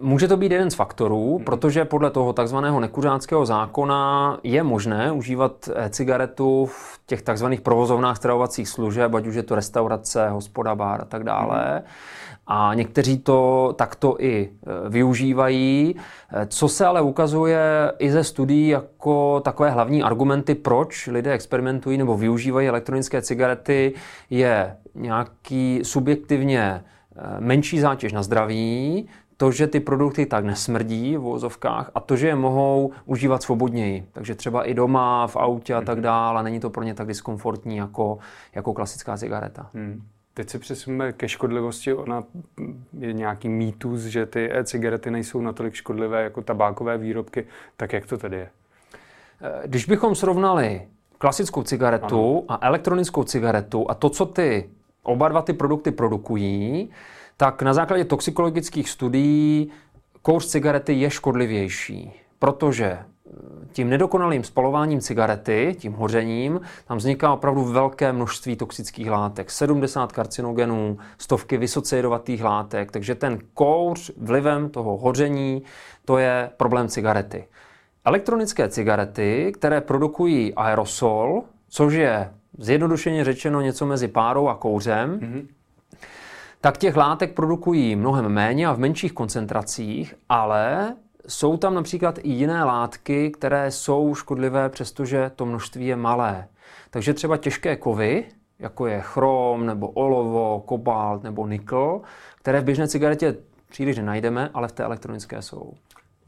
Může 0.00 0.28
to 0.28 0.36
být 0.36 0.52
jeden 0.52 0.70
z 0.70 0.74
faktorů, 0.74 1.36
hmm. 1.36 1.44
protože 1.44 1.84
podle 1.84 2.10
toho 2.10 2.32
takzvaného 2.32 2.80
nekuřáckého 2.80 3.46
zákona 3.46 4.38
je 4.42 4.62
možné 4.62 5.12
užívat 5.12 5.68
cigaretu 5.90 6.66
v 6.66 7.00
těch 7.06 7.22
takzvaných 7.22 7.60
provozovnách 7.60 8.16
stravovacích 8.16 8.68
služeb, 8.68 9.14
ať 9.14 9.26
už 9.26 9.34
je 9.34 9.42
to 9.42 9.54
restaurace, 9.54 10.28
hospoda, 10.28 10.74
bar 10.74 11.00
a 11.00 11.04
tak 11.04 11.24
dále. 11.24 11.82
A 12.46 12.74
někteří 12.74 13.18
to 13.18 13.72
takto 13.78 14.16
i 14.18 14.50
e, 14.86 14.88
využívají. 14.88 15.96
E, 16.32 16.46
co 16.46 16.68
se 16.68 16.86
ale 16.86 17.02
ukazuje 17.02 17.92
i 17.98 18.10
ze 18.10 18.24
studií 18.24 18.68
jako 18.68 19.40
takové 19.44 19.70
hlavní 19.70 20.02
argumenty, 20.02 20.54
proč 20.54 21.06
lidé 21.06 21.32
experimentují 21.32 21.98
nebo 21.98 22.16
využívají 22.16 22.68
elektronické 22.68 23.22
cigarety, 23.22 23.92
je 24.30 24.76
nějaký 24.94 25.80
subjektivně 25.82 26.60
e, 26.60 26.82
menší 27.40 27.80
zátěž 27.80 28.12
na 28.12 28.22
zdraví, 28.22 29.08
to, 29.42 29.52
že 29.52 29.66
ty 29.66 29.80
produkty 29.80 30.26
tak 30.26 30.44
nesmrdí 30.44 31.16
v 31.16 31.20
vozovkách 31.20 31.90
a 31.94 32.00
to, 32.00 32.16
že 32.16 32.28
je 32.28 32.34
mohou 32.34 32.90
užívat 33.04 33.42
svobodněji. 33.42 34.06
Takže 34.12 34.34
třeba 34.34 34.64
i 34.64 34.74
doma, 34.74 35.26
v 35.26 35.36
autě 35.36 35.74
a 35.74 35.80
tak 35.80 35.96
mhm. 35.96 36.02
dále, 36.02 36.42
není 36.42 36.60
to 36.60 36.70
pro 36.70 36.82
ně 36.82 36.94
tak 36.94 37.06
diskomfortní 37.06 37.76
jako, 37.76 38.18
jako 38.54 38.72
klasická 38.72 39.16
cigareta. 39.16 39.70
Hmm. 39.74 40.02
Teď 40.34 40.50
se 40.50 40.58
přesuneme 40.58 41.12
ke 41.12 41.28
škodlivosti. 41.28 41.94
Ona 41.94 42.24
je 42.98 43.12
nějaký 43.12 43.48
mýtus, 43.48 44.00
že 44.00 44.26
ty 44.26 44.52
e-cigarety 44.52 45.10
nejsou 45.10 45.40
natolik 45.40 45.74
škodlivé 45.74 46.22
jako 46.22 46.42
tabákové 46.42 46.98
výrobky. 46.98 47.46
Tak 47.76 47.92
jak 47.92 48.06
to 48.06 48.18
tedy 48.18 48.36
je? 48.36 48.50
Eh, 49.42 49.68
když 49.68 49.86
bychom 49.86 50.14
srovnali 50.14 50.82
klasickou 51.18 51.62
cigaretu 51.62 52.44
ano. 52.48 52.60
a 52.60 52.66
elektronickou 52.66 53.24
cigaretu 53.24 53.90
a 53.90 53.94
to, 53.94 54.10
co 54.10 54.26
ty 54.26 54.70
oba 55.02 55.28
dva 55.28 55.42
ty 55.42 55.52
produkty 55.52 55.90
produkují, 55.90 56.90
tak 57.36 57.62
na 57.62 57.74
základě 57.74 58.04
toxikologických 58.04 58.90
studií 58.90 59.70
kouř 60.22 60.46
cigarety 60.46 60.92
je 60.92 61.10
škodlivější, 61.10 62.12
protože 62.38 62.98
tím 63.72 63.90
nedokonalým 63.90 64.44
spalováním 64.44 65.00
cigarety, 65.00 65.76
tím 65.78 65.92
hořením, 65.92 66.60
tam 66.84 66.98
vzniká 66.98 67.32
opravdu 67.32 67.64
velké 67.64 68.12
množství 68.12 68.56
toxických 68.56 69.10
látek. 69.10 69.50
70 69.50 70.12
karcinogenů, 70.12 70.98
stovky 71.18 71.56
vysoce 71.56 71.96
jedovatých 71.96 72.44
látek, 72.44 72.92
takže 72.92 73.14
ten 73.14 73.38
kouř 73.54 74.10
vlivem 74.16 74.68
toho 74.68 74.96
hoření, 74.96 75.62
to 76.04 76.18
je 76.18 76.50
problém 76.56 76.88
cigarety. 76.88 77.44
elektronické 78.04 78.68
cigarety, 78.68 79.52
které 79.54 79.80
produkují 79.80 80.54
aerosol, 80.54 81.42
což 81.68 81.94
je 81.94 82.30
zjednodušeně 82.58 83.24
řečeno 83.24 83.60
něco 83.60 83.86
mezi 83.86 84.08
párou 84.08 84.48
a 84.48 84.54
kouřem, 84.54 85.18
mm-hmm. 85.18 85.46
tak 86.60 86.78
těch 86.78 86.96
látek 86.96 87.34
produkují 87.34 87.96
mnohem 87.96 88.28
méně 88.28 88.66
a 88.66 88.72
v 88.72 88.78
menších 88.78 89.12
koncentracích, 89.12 90.14
ale 90.28 90.94
jsou 91.28 91.56
tam 91.56 91.74
například 91.74 92.18
i 92.18 92.28
jiné 92.28 92.64
látky, 92.64 93.30
které 93.30 93.70
jsou 93.70 94.14
škodlivé, 94.14 94.68
přestože 94.68 95.30
to 95.36 95.46
množství 95.46 95.86
je 95.86 95.96
malé. 95.96 96.48
Takže 96.90 97.14
třeba 97.14 97.36
těžké 97.36 97.76
kovy, 97.76 98.24
jako 98.58 98.86
je 98.86 99.00
chrom, 99.00 99.66
nebo 99.66 99.88
olovo, 99.88 100.62
kobalt 100.66 101.22
nebo 101.22 101.46
nikl, 101.46 102.00
které 102.36 102.60
v 102.60 102.64
běžné 102.64 102.88
cigaretě 102.88 103.36
příliš 103.68 103.96
nenajdeme, 103.96 104.50
ale 104.54 104.68
v 104.68 104.72
té 104.72 104.84
elektronické 104.84 105.42
jsou. 105.42 105.72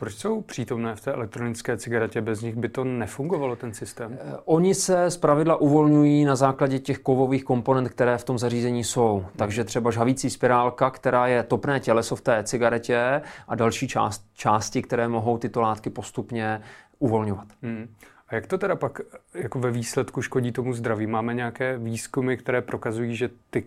Proč 0.05 0.15
jsou 0.15 0.41
přítomné 0.41 0.97
v 0.97 1.01
té 1.01 1.13
elektronické 1.13 1.77
cigaretě? 1.77 2.21
Bez 2.21 2.41
nich 2.41 2.57
by 2.57 2.69
to 2.69 2.85
nefungovalo, 2.85 3.57
ten 3.57 3.75
systém? 3.75 4.19
Eh, 4.21 4.37
oni 4.45 4.75
se 4.75 5.09
pravidla 5.21 5.57
uvolňují 5.57 6.25
na 6.25 6.37
základě 6.37 6.79
těch 6.79 6.99
kovových 6.99 7.45
komponent, 7.45 7.89
které 7.89 8.19
v 8.19 8.25
tom 8.25 8.39
zařízení 8.39 8.85
jsou. 8.85 9.25
Takže 9.37 9.65
třeba 9.65 9.91
žhavící 9.91 10.31
spirálka, 10.31 10.91
která 10.91 11.27
je 11.27 11.43
topné 11.43 11.81
těleso 11.81 12.17
v 12.17 12.21
té 12.21 12.43
cigaretě 12.45 13.23
a 13.49 13.55
další 13.55 13.89
část, 13.89 14.25
části, 14.35 14.83
které 14.83 15.09
mohou 15.09 15.39
tyto 15.39 15.61
látky 15.61 15.91
postupně 15.91 16.61
uvolňovat. 16.99 17.47
Hmm. 17.63 17.89
A 18.29 18.35
jak 18.35 18.47
to 18.47 18.59
teda 18.59 18.77
pak 18.77 19.01
jako 19.35 19.59
ve 19.59 19.71
výsledku 19.71 20.23
škodí 20.23 20.53
tomu 20.53 20.73
zdraví? 20.73 21.07
Máme 21.07 21.35
nějaké 21.35 21.79
výzkumy, 21.79 22.37
které 22.37 22.63
prokazují, 22.63 23.17
že 23.17 23.31
ty 23.51 23.65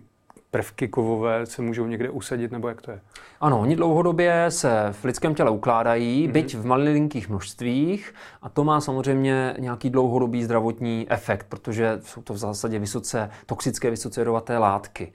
prvky 0.51 0.87
kovové 0.87 1.45
se 1.45 1.61
můžou 1.61 1.85
někde 1.85 2.09
usadit, 2.09 2.51
nebo 2.51 2.67
jak 2.67 2.81
to 2.81 2.91
je? 2.91 3.01
Ano, 3.41 3.59
oni 3.59 3.75
dlouhodobě 3.75 4.45
se 4.49 4.87
v 4.91 5.03
lidském 5.03 5.35
těle 5.35 5.51
ukládají, 5.51 6.27
mm-hmm. 6.27 6.31
byť 6.31 6.55
v 6.55 6.65
malinkých 6.65 7.29
množstvích 7.29 8.13
a 8.41 8.49
to 8.49 8.63
má 8.63 8.81
samozřejmě 8.81 9.55
nějaký 9.59 9.89
dlouhodobý 9.89 10.43
zdravotní 10.43 11.07
efekt, 11.09 11.45
protože 11.49 11.99
jsou 12.03 12.21
to 12.21 12.33
v 12.33 12.37
zásadě 12.37 12.79
vysoce 12.79 13.29
toxické, 13.45 13.89
vysoce 13.89 14.21
jedovaté 14.21 14.57
látky. 14.57 15.13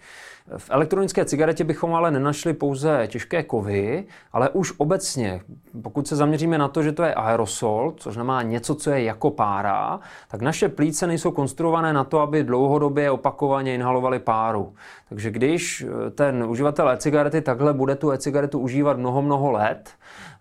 V 0.57 0.71
elektronické 0.71 1.25
cigaretě 1.25 1.65
bychom 1.65 1.95
ale 1.95 2.11
nenašli 2.11 2.53
pouze 2.53 3.07
těžké 3.07 3.43
kovy, 3.43 4.05
ale 4.33 4.49
už 4.49 4.73
obecně, 4.77 5.41
pokud 5.83 6.09
se 6.09 6.17
zaměříme 6.17 6.59
na 6.59 6.69
to, 6.69 6.83
že 6.83 6.93
to 6.93 7.03
je 7.03 7.15
aerosol, 7.15 7.95
což 7.97 8.15
znamená 8.15 8.43
něco, 8.43 8.75
co 8.75 8.91
je 8.91 9.03
jako 9.03 9.31
pára, 9.31 10.01
tak 10.29 10.43
naše 10.43 10.69
plíce 10.69 11.07
nejsou 11.07 11.31
konstruované 11.31 11.93
na 11.93 12.05
to, 12.05 12.21
aby 12.21 12.45
dlouhodobě 12.45 13.11
opakovaně 13.11 13.75
inhalovali 13.75 14.19
páru. 14.19 14.75
Takže 15.09 15.31
když 15.31 15.87
ten 16.15 16.45
uživatel 16.45 16.89
e-cigarety 16.89 17.41
takhle 17.41 17.73
bude 17.73 17.95
tu 17.95 18.11
e-cigaretu 18.11 18.59
užívat 18.59 18.99
mnoho, 18.99 19.23
mnoho 19.23 19.51
let, 19.51 19.91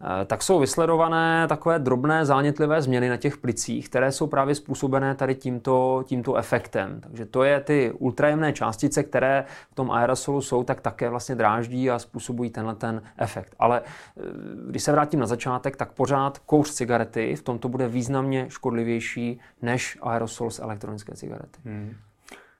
Eh, 0.04 0.26
tak 0.26 0.44
jsou 0.44 0.60
vysledované 0.60 1.48
takové 1.48 1.80
drobné 1.80 2.26
zánětlivé 2.26 2.82
změny 2.82 3.10
na 3.10 3.18
těch 3.18 3.38
plicích, 3.38 3.90
které 3.90 4.12
jsou 4.12 4.28
právě 4.28 4.56
způsobené 4.56 5.16
tady 5.16 5.36
tímto, 5.36 6.04
tímto 6.06 6.36
efektem. 6.36 7.02
Takže 7.02 7.26
to 7.26 7.44
je 7.44 7.60
ty 7.60 7.92
ultrajemné 7.98 8.54
částice, 8.54 9.04
které 9.04 9.46
v 9.72 9.76
tom 9.76 9.92
aerosolu 10.02 10.42
jsou, 10.42 10.64
tak 10.64 10.82
také 10.82 11.10
vlastně 11.10 11.36
dráždí 11.36 11.92
a 11.92 12.00
způsobují 12.00 12.50
tenhle 12.50 12.76
ten 12.76 13.02
efekt. 13.18 13.56
Ale 13.60 13.82
eh, 13.82 14.22
když 14.70 14.84
se 14.84 14.92
vrátím 14.92 15.20
na 15.20 15.28
začátek, 15.28 15.76
tak 15.76 15.92
pořád 15.92 16.40
kouř 16.40 16.72
cigarety 16.72 17.36
v 17.36 17.44
tomto 17.44 17.70
bude 17.70 17.88
významně 17.88 18.46
škodlivější 18.50 19.40
než 19.62 19.98
aerosol 20.02 20.52
z 20.52 20.60
elektronické 20.60 21.16
cigarety. 21.16 21.60
Hmm. 21.66 21.96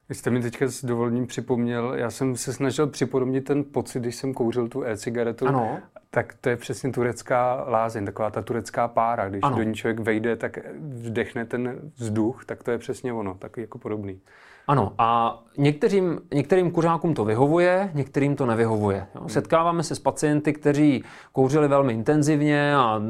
Vy 0.10 0.16
jste 0.16 0.30
mi 0.30 0.42
teďka 0.42 0.68
s 0.68 0.86
dovolením 0.86 1.28
připomněl, 1.28 1.94
já 1.94 2.12
jsem 2.12 2.36
se 2.36 2.54
snažil 2.54 2.88
připodobnit 2.88 3.46
ten 3.46 3.64
pocit, 3.64 4.00
když 4.00 4.16
jsem 4.16 4.34
kouřil 4.34 4.68
tu 4.68 4.84
e-cigaretu. 4.84 5.48
Ano. 5.48 5.80
Tak 6.10 6.34
to 6.42 6.50
je 6.50 6.58
přesně 6.58 6.92
turecká 6.92 7.66
lázeň, 7.68 8.06
taková 8.06 8.32
ta 8.32 8.42
turecká 8.42 8.88
pára. 8.88 9.30
Když 9.30 9.44
ano. 9.44 9.58
do 9.58 9.64
ní 9.64 9.74
člověk 9.74 10.00
vejde, 10.00 10.36
tak 10.36 10.58
vdechne 10.80 11.46
ten 11.46 11.80
vzduch, 11.96 12.46
tak 12.46 12.64
to 12.64 12.72
je 12.72 12.78
přesně 12.78 13.14
ono, 13.14 13.34
takový 13.34 13.64
jako 13.64 13.78
podobný. 13.78 14.20
Ano, 14.68 14.94
a 14.98 15.40
některým, 15.58 16.20
některým 16.34 16.72
kuřákům 16.72 17.14
to 17.14 17.26
vyhovuje, 17.26 17.92
některým 17.94 18.36
to 18.36 18.46
nevyhovuje. 18.46 19.08
Jo. 19.16 19.22
Hmm. 19.22 19.30
Setkáváme 19.30 19.84
se 19.84 19.96
s 19.96 20.00
pacienty, 20.00 20.54
kteří 20.54 21.04
kouřili 21.32 21.68
velmi 21.68 21.94
intenzivně 21.94 22.76
a 22.76 23.02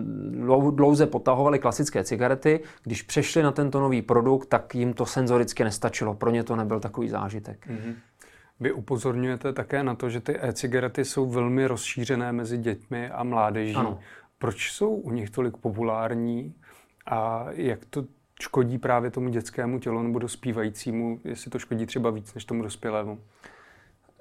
dlouze 0.71 1.05
potahovali 1.05 1.59
klasické 1.59 2.03
cigarety. 2.03 2.59
Když 2.83 3.01
přešli 3.01 3.43
na 3.43 3.51
tento 3.51 3.79
nový 3.79 4.01
produkt, 4.01 4.45
tak 4.45 4.75
jim 4.75 4.93
to 4.93 5.05
senzoricky 5.05 5.63
nestačilo. 5.63 6.13
Pro 6.13 6.29
ně 6.29 6.43
to 6.43 6.55
nebyl 6.55 6.79
takový 6.79 7.09
zážitek. 7.09 7.67
Mm-hmm. 7.67 7.93
Vy 8.59 8.71
upozorňujete 8.71 9.53
také 9.53 9.83
na 9.83 9.95
to, 9.95 10.09
že 10.09 10.19
ty 10.19 10.37
e-cigarety 10.41 11.05
jsou 11.05 11.29
velmi 11.29 11.67
rozšířené 11.67 12.31
mezi 12.31 12.57
dětmi 12.57 13.09
a 13.09 13.23
mládeží. 13.23 13.75
Ano. 13.75 13.99
Proč 14.37 14.71
jsou 14.71 14.95
u 14.95 15.11
nich 15.11 15.29
tolik 15.29 15.57
populární 15.57 16.53
a 17.05 17.45
jak 17.51 17.85
to 17.85 18.03
škodí 18.41 18.77
právě 18.77 19.11
tomu 19.11 19.29
dětskému 19.29 19.79
tělu 19.79 20.03
nebo 20.03 20.19
dospívajícímu, 20.19 21.19
jestli 21.23 21.51
to 21.51 21.59
škodí 21.59 21.85
třeba 21.85 22.09
víc 22.09 22.33
než 22.33 22.45
tomu 22.45 22.63
dospělému? 22.63 23.19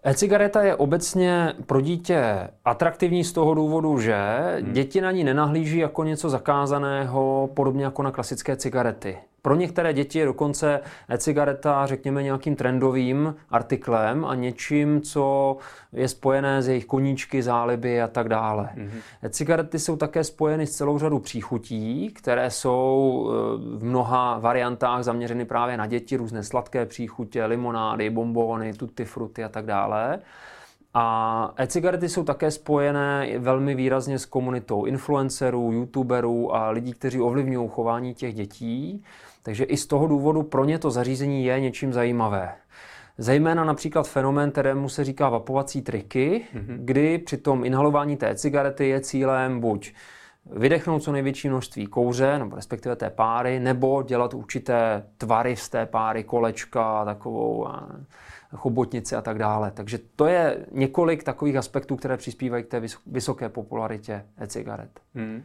E-cigareta 0.03 0.63
je 0.63 0.77
obecně 0.77 1.55
pro 1.67 1.81
dítě 1.81 2.49
atraktivní 2.65 3.25
z 3.25 3.33
toho 3.33 3.55
důvodu, 3.55 3.99
že 4.01 4.17
hmm. 4.61 4.73
děti 4.73 5.01
na 5.01 5.11
ní 5.11 5.25
nenahlíží 5.25 5.79
jako 5.79 6.05
něco 6.05 6.31
zakázaného, 6.31 7.51
podobně 7.55 7.85
jako 7.85 8.03
na 8.03 8.11
klasické 8.11 8.57
cigarety. 8.57 9.19
Pro 9.43 9.55
některé 9.55 9.93
děti 9.93 10.19
je 10.19 10.25
dokonce 10.25 10.81
e-cigareta, 11.09 11.87
řekněme, 11.87 12.23
nějakým 12.23 12.57
trendovým 12.57 13.35
artiklem 13.51 14.25
a 14.25 14.35
něčím, 14.35 15.01
co 15.01 15.57
je 15.93 16.09
spojené 16.09 16.63
s 16.63 16.69
jejich 16.69 16.85
koníčky, 16.85 17.43
záliby 17.43 18.03
a 18.03 18.09
tak 18.09 18.29
dále. 18.29 18.71
Mm-hmm. 18.77 19.01
E-cigarety 19.23 19.79
jsou 19.79 19.97
také 19.97 20.25
spojeny 20.25 20.67
s 20.67 20.77
celou 20.77 20.99
řadou 20.99 21.19
příchutí, 21.19 22.11
které 22.15 22.51
jsou 22.51 23.27
e, 23.29 23.79
v 23.79 23.85
mnoha 23.85 24.39
variantách 24.39 25.03
zaměřeny 25.03 25.45
právě 25.45 25.77
na 25.77 25.87
děti, 25.87 26.17
různé 26.17 26.43
sladké 26.43 26.87
příchutě, 26.87 27.45
limonády, 27.45 28.11
bombóny, 28.11 28.73
tutti 28.73 29.05
frutti 29.05 29.45
a 29.45 29.49
tak 29.49 29.67
dále. 29.67 30.19
A 30.95 31.55
e-cigarety 31.57 32.09
jsou 32.09 32.25
také 32.25 32.51
spojené 32.51 33.39
velmi 33.39 33.75
výrazně 33.75 34.19
s 34.19 34.27
komunitou 34.27 34.85
influencerů, 34.85 35.73
youtuberů 35.73 36.55
a 36.55 36.71
lidí, 36.71 36.93
kteří 36.93 37.21
ovlivňují 37.21 37.69
chování 37.73 38.15
těch 38.15 38.35
dětí. 38.35 39.05
Takže 39.43 39.65
i 39.65 39.77
z 39.77 39.87
toho 39.87 40.07
důvodu 40.07 40.43
pro 40.43 40.65
ně 40.65 40.79
to 40.79 40.91
zařízení 40.91 41.45
je 41.45 41.61
něčím 41.61 41.93
zajímavé. 41.93 42.55
Zejména 43.19 43.65
například 43.65 44.09
fenomén, 44.09 44.51
kterému 44.51 44.89
se 44.89 45.05
říká 45.05 45.29
vapovací 45.29 45.83
triky, 45.83 46.45
mm-hmm. 46.55 46.77
kdy 46.79 47.19
při 47.19 47.37
tom 47.37 47.65
inhalování 47.65 48.17
té 48.17 48.35
cigarety 48.35 48.89
je 48.89 49.01
cílem 49.01 49.61
buď 49.61 49.93
vydechnout 50.53 51.03
co 51.03 51.13
největší 51.13 51.49
množství 51.49 51.87
kouře, 51.87 52.39
nebo 52.39 52.57
respektive 52.57 52.97
té 52.97 53.11
páry, 53.11 53.61
nebo 53.61 54.03
dělat 54.03 54.35
určité 54.35 55.07
tvary 55.19 55.57
z 55.57 55.69
té 55.69 55.87
páry, 55.87 56.25
kolečka, 56.25 57.05
takovou 57.05 57.69
chobotnici 58.57 59.17
a 59.17 59.23
tak 59.23 59.39
dále. 59.39 59.71
Takže 59.71 59.99
to 60.17 60.27
je 60.27 60.67
několik 60.73 61.25
takových 61.25 61.57
aspektů, 61.57 61.97
které 61.97 62.17
přispívají 62.17 62.65
k 62.65 62.69
té 62.69 62.83
vysoké 63.07 63.49
popularitě 63.49 64.25
e-cigaret. 64.39 65.01
Hmm. 65.15 65.43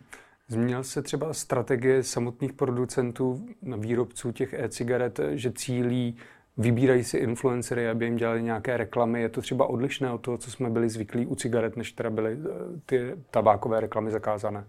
Změnil 0.47 0.83
se 0.83 1.01
třeba 1.01 1.33
strategie 1.33 2.03
samotných 2.03 2.53
producentů, 2.53 3.47
výrobců 3.77 4.31
těch 4.31 4.53
e-cigaret, 4.53 5.19
že 5.33 5.51
cílí, 5.51 6.17
vybírají 6.57 7.03
si 7.03 7.17
influencery, 7.17 7.89
aby 7.89 8.05
jim 8.05 8.15
dělali 8.15 8.43
nějaké 8.43 8.77
reklamy. 8.77 9.21
Je 9.21 9.29
to 9.29 9.41
třeba 9.41 9.65
odlišné 9.65 10.11
od 10.11 10.17
toho, 10.17 10.37
co 10.37 10.51
jsme 10.51 10.69
byli 10.69 10.89
zvyklí 10.89 11.25
u 11.25 11.35
cigaret, 11.35 11.77
než 11.77 11.91
teda 11.91 12.09
byly 12.09 12.33
eh, 12.33 12.79
ty 12.85 13.15
tabákové 13.31 13.79
reklamy 13.79 14.11
zakázané? 14.11 14.65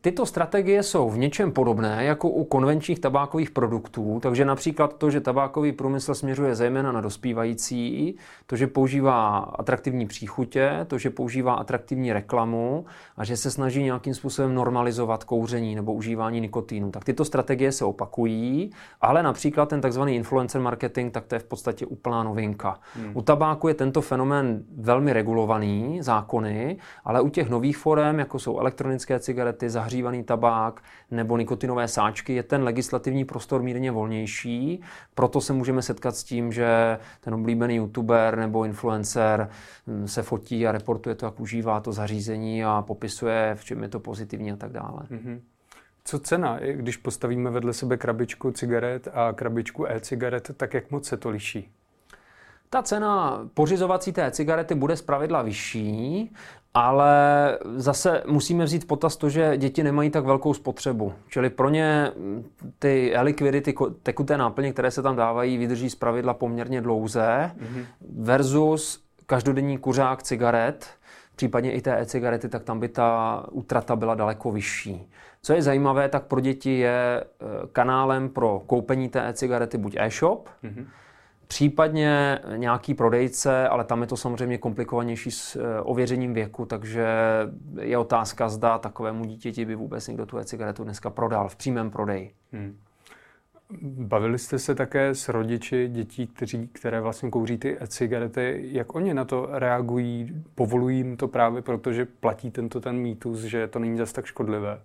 Tyto 0.00 0.26
strategie 0.26 0.82
jsou 0.82 1.10
v 1.10 1.18
něčem 1.18 1.52
podobné 1.52 2.04
jako 2.04 2.28
u 2.28 2.44
konvenčních 2.44 2.98
tabákových 2.98 3.50
produktů, 3.50 4.18
takže 4.22 4.44
například 4.44 4.96
to, 4.96 5.10
že 5.10 5.20
tabákový 5.20 5.72
průmysl 5.72 6.14
směřuje 6.14 6.54
zejména 6.54 6.92
na 6.92 7.00
dospívající, 7.00 8.16
to, 8.46 8.56
že 8.56 8.66
používá 8.66 9.38
atraktivní 9.38 10.06
příchutě, 10.06 10.86
to, 10.86 10.98
že 10.98 11.10
používá 11.10 11.54
atraktivní 11.54 12.12
reklamu 12.12 12.84
a 13.16 13.24
že 13.24 13.36
se 13.36 13.50
snaží 13.50 13.82
nějakým 13.82 14.14
způsobem 14.14 14.54
normalizovat 14.54 15.24
kouření 15.24 15.74
nebo 15.74 15.92
užívání 15.92 16.40
nikotínu. 16.40 16.90
Tak 16.90 17.04
tyto 17.04 17.24
strategie 17.24 17.72
se 17.72 17.84
opakují, 17.84 18.70
ale 19.00 19.22
například 19.22 19.68
ten 19.68 19.80
takzvaný 19.80 20.16
influencer 20.16 20.60
marketing, 20.60 21.12
tak 21.12 21.26
to 21.26 21.34
je 21.34 21.38
v 21.38 21.44
podstatě 21.44 21.86
úplná 21.86 22.22
novinka. 22.22 22.80
Hmm. 22.94 23.12
U 23.14 23.22
tabáku 23.22 23.68
je 23.68 23.74
tento 23.74 24.00
fenomén 24.00 24.64
velmi 24.76 25.12
regulovaný, 25.12 26.02
zákony, 26.02 26.76
ale 27.04 27.20
u 27.20 27.28
těch 27.28 27.50
nových 27.50 27.76
forem, 27.76 28.18
jako 28.18 28.38
jsou 28.38 28.58
elektronické 28.58 29.20
cigarety, 29.20 29.59
cigarety, 29.60 29.70
zahřívaný 29.70 30.24
tabák 30.24 30.82
nebo 31.10 31.36
nikotinové 31.36 31.88
sáčky, 31.88 32.34
je 32.34 32.42
ten 32.42 32.62
legislativní 32.62 33.24
prostor 33.24 33.62
mírně 33.62 33.90
volnější. 33.90 34.80
Proto 35.14 35.40
se 35.40 35.52
můžeme 35.52 35.82
setkat 35.82 36.16
s 36.16 36.24
tím, 36.24 36.52
že 36.52 36.98
ten 37.20 37.34
oblíbený 37.34 37.76
youtuber 37.76 38.38
nebo 38.38 38.64
influencer 38.64 39.48
hm, 39.86 40.08
se 40.08 40.22
fotí 40.22 40.66
a 40.66 40.72
reportuje 40.72 41.14
to, 41.14 41.26
jak 41.26 41.40
užívá 41.40 41.80
to 41.80 41.92
zařízení 41.92 42.64
a 42.64 42.82
popisuje, 42.82 43.54
v 43.54 43.64
čem 43.64 43.82
je 43.82 43.88
to 43.88 44.00
pozitivní 44.00 44.52
a 44.52 44.56
tak 44.56 44.72
dále. 44.72 45.02
Mm-hmm. 45.10 45.40
Co 46.04 46.18
cena? 46.18 46.58
Když 46.58 46.96
postavíme 46.96 47.50
vedle 47.50 47.72
sebe 47.72 47.96
krabičku 47.96 48.50
cigaret 48.50 49.08
a 49.12 49.32
krabičku 49.32 49.86
e-cigaret, 49.86 50.50
tak 50.56 50.74
jak 50.74 50.90
moc 50.90 51.06
se 51.06 51.16
to 51.16 51.30
liší? 51.30 51.70
Ta 52.72 52.82
cena 52.82 53.40
pořizovací 53.54 54.12
té 54.12 54.30
cigarety 54.30 54.74
bude 54.74 54.96
zpravidla 54.96 55.42
vyšší, 55.42 56.32
ale 56.74 57.58
zase 57.76 58.22
musíme 58.26 58.64
vzít 58.64 58.86
potaz 58.86 59.16
to, 59.16 59.28
že 59.28 59.56
děti 59.56 59.82
nemají 59.82 60.10
tak 60.10 60.24
velkou 60.24 60.54
spotřebu. 60.54 61.12
Čili 61.28 61.50
pro 61.50 61.68
ně 61.68 62.12
ty 62.78 63.14
likvidy, 63.20 63.60
ty 63.60 63.74
tekuté 64.02 64.36
náplně, 64.36 64.72
které 64.72 64.90
se 64.90 65.02
tam 65.02 65.16
dávají, 65.16 65.58
vydrží 65.58 65.90
z 65.90 65.94
pravidla 65.94 66.34
poměrně 66.34 66.80
dlouze 66.80 67.50
mm-hmm. 67.56 67.84
versus 68.18 69.04
každodenní 69.26 69.78
kuřák 69.78 70.22
cigaret, 70.22 70.88
případně 71.36 71.72
i 71.72 71.80
té 71.80 72.00
e-cigarety, 72.00 72.48
tak 72.48 72.62
tam 72.62 72.80
by 72.80 72.88
ta 72.88 73.42
útrata 73.50 73.96
byla 73.96 74.14
daleko 74.14 74.52
vyšší. 74.52 75.10
Co 75.42 75.52
je 75.52 75.62
zajímavé, 75.62 76.08
tak 76.08 76.24
pro 76.24 76.40
děti 76.40 76.78
je 76.78 77.24
eh, 77.24 77.46
kanálem 77.72 78.28
pro 78.28 78.62
koupení 78.66 79.08
té 79.08 79.28
e-cigarety 79.28 79.78
buď 79.78 79.96
e-shop, 79.98 80.48
mm-hmm. 80.64 80.86
Případně 81.50 82.38
nějaký 82.56 82.94
prodejce, 82.94 83.68
ale 83.68 83.84
tam 83.84 84.00
je 84.00 84.06
to 84.06 84.16
samozřejmě 84.16 84.58
komplikovanější 84.58 85.30
s 85.30 85.56
eh, 85.56 85.80
ověřením 85.80 86.34
věku, 86.34 86.66
takže 86.66 87.06
je 87.80 87.98
otázka, 87.98 88.48
zda 88.48 88.78
takovému 88.78 89.24
dítěti 89.24 89.64
by 89.64 89.74
vůbec 89.74 90.08
někdo 90.08 90.26
tu 90.26 90.38
e-cigaretu 90.38 90.84
dneska 90.84 91.10
prodal 91.10 91.48
v 91.48 91.56
přímém 91.56 91.90
prodeji. 91.90 92.34
Hmm. 92.52 92.76
Bavili 93.82 94.38
jste 94.38 94.58
se 94.58 94.74
také 94.74 95.14
s 95.14 95.28
rodiči 95.28 95.88
dětí, 95.88 96.26
kteří, 96.26 96.68
které 96.72 97.00
vlastně 97.00 97.30
kouří 97.30 97.58
ty 97.58 97.78
cigarety. 97.86 98.68
Jak 98.72 98.94
oni 98.94 99.14
na 99.14 99.24
to 99.24 99.48
reagují? 99.50 100.44
Povolují 100.54 100.96
jim 100.96 101.16
to 101.16 101.28
právě 101.28 101.62
proto, 101.62 101.92
že 101.92 102.06
platí 102.20 102.50
tento 102.50 102.80
ten 102.80 102.96
mýtus, 102.96 103.40
že 103.40 103.68
to 103.68 103.78
není 103.78 103.98
zase 103.98 104.14
tak 104.14 104.26
škodlivé? 104.26 104.80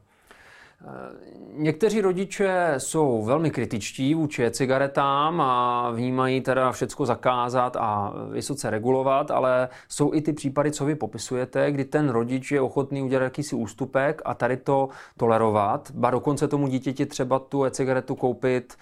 Někteří 1.58 2.01
rodiče 2.01 2.74
jsou 2.77 3.24
velmi 3.24 3.51
kritičtí 3.51 4.15
vůči 4.15 4.51
cigaretám 4.51 5.42
a 5.42 5.92
vnímají 5.92 6.42
teda 6.42 6.72
všecko 6.72 7.06
zakázat 7.06 7.75
a 7.75 8.13
vysoce 8.32 8.70
regulovat, 8.70 9.32
ale 9.32 9.70
jsou 9.89 10.13
i 10.13 10.22
ty 10.22 10.34
případy, 10.34 10.72
co 10.72 10.86
vy 10.86 10.96
popisujete, 10.96 11.72
kdy 11.72 11.86
ten 11.86 12.10
rodič 12.10 12.51
je 12.51 12.62
ochotný 12.62 13.01
udělat 13.01 13.24
jakýsi 13.24 13.56
ústupek 13.56 14.22
a 14.25 14.34
tady 14.34 14.58
to 14.58 14.89
tolerovat, 15.18 15.92
ba 15.92 16.12
dokonce 16.12 16.48
tomu 16.48 16.68
dítěti 16.68 17.06
třeba 17.06 17.39
tu 17.39 17.63
e-cigaretu 17.63 18.15
koupit 18.15 18.77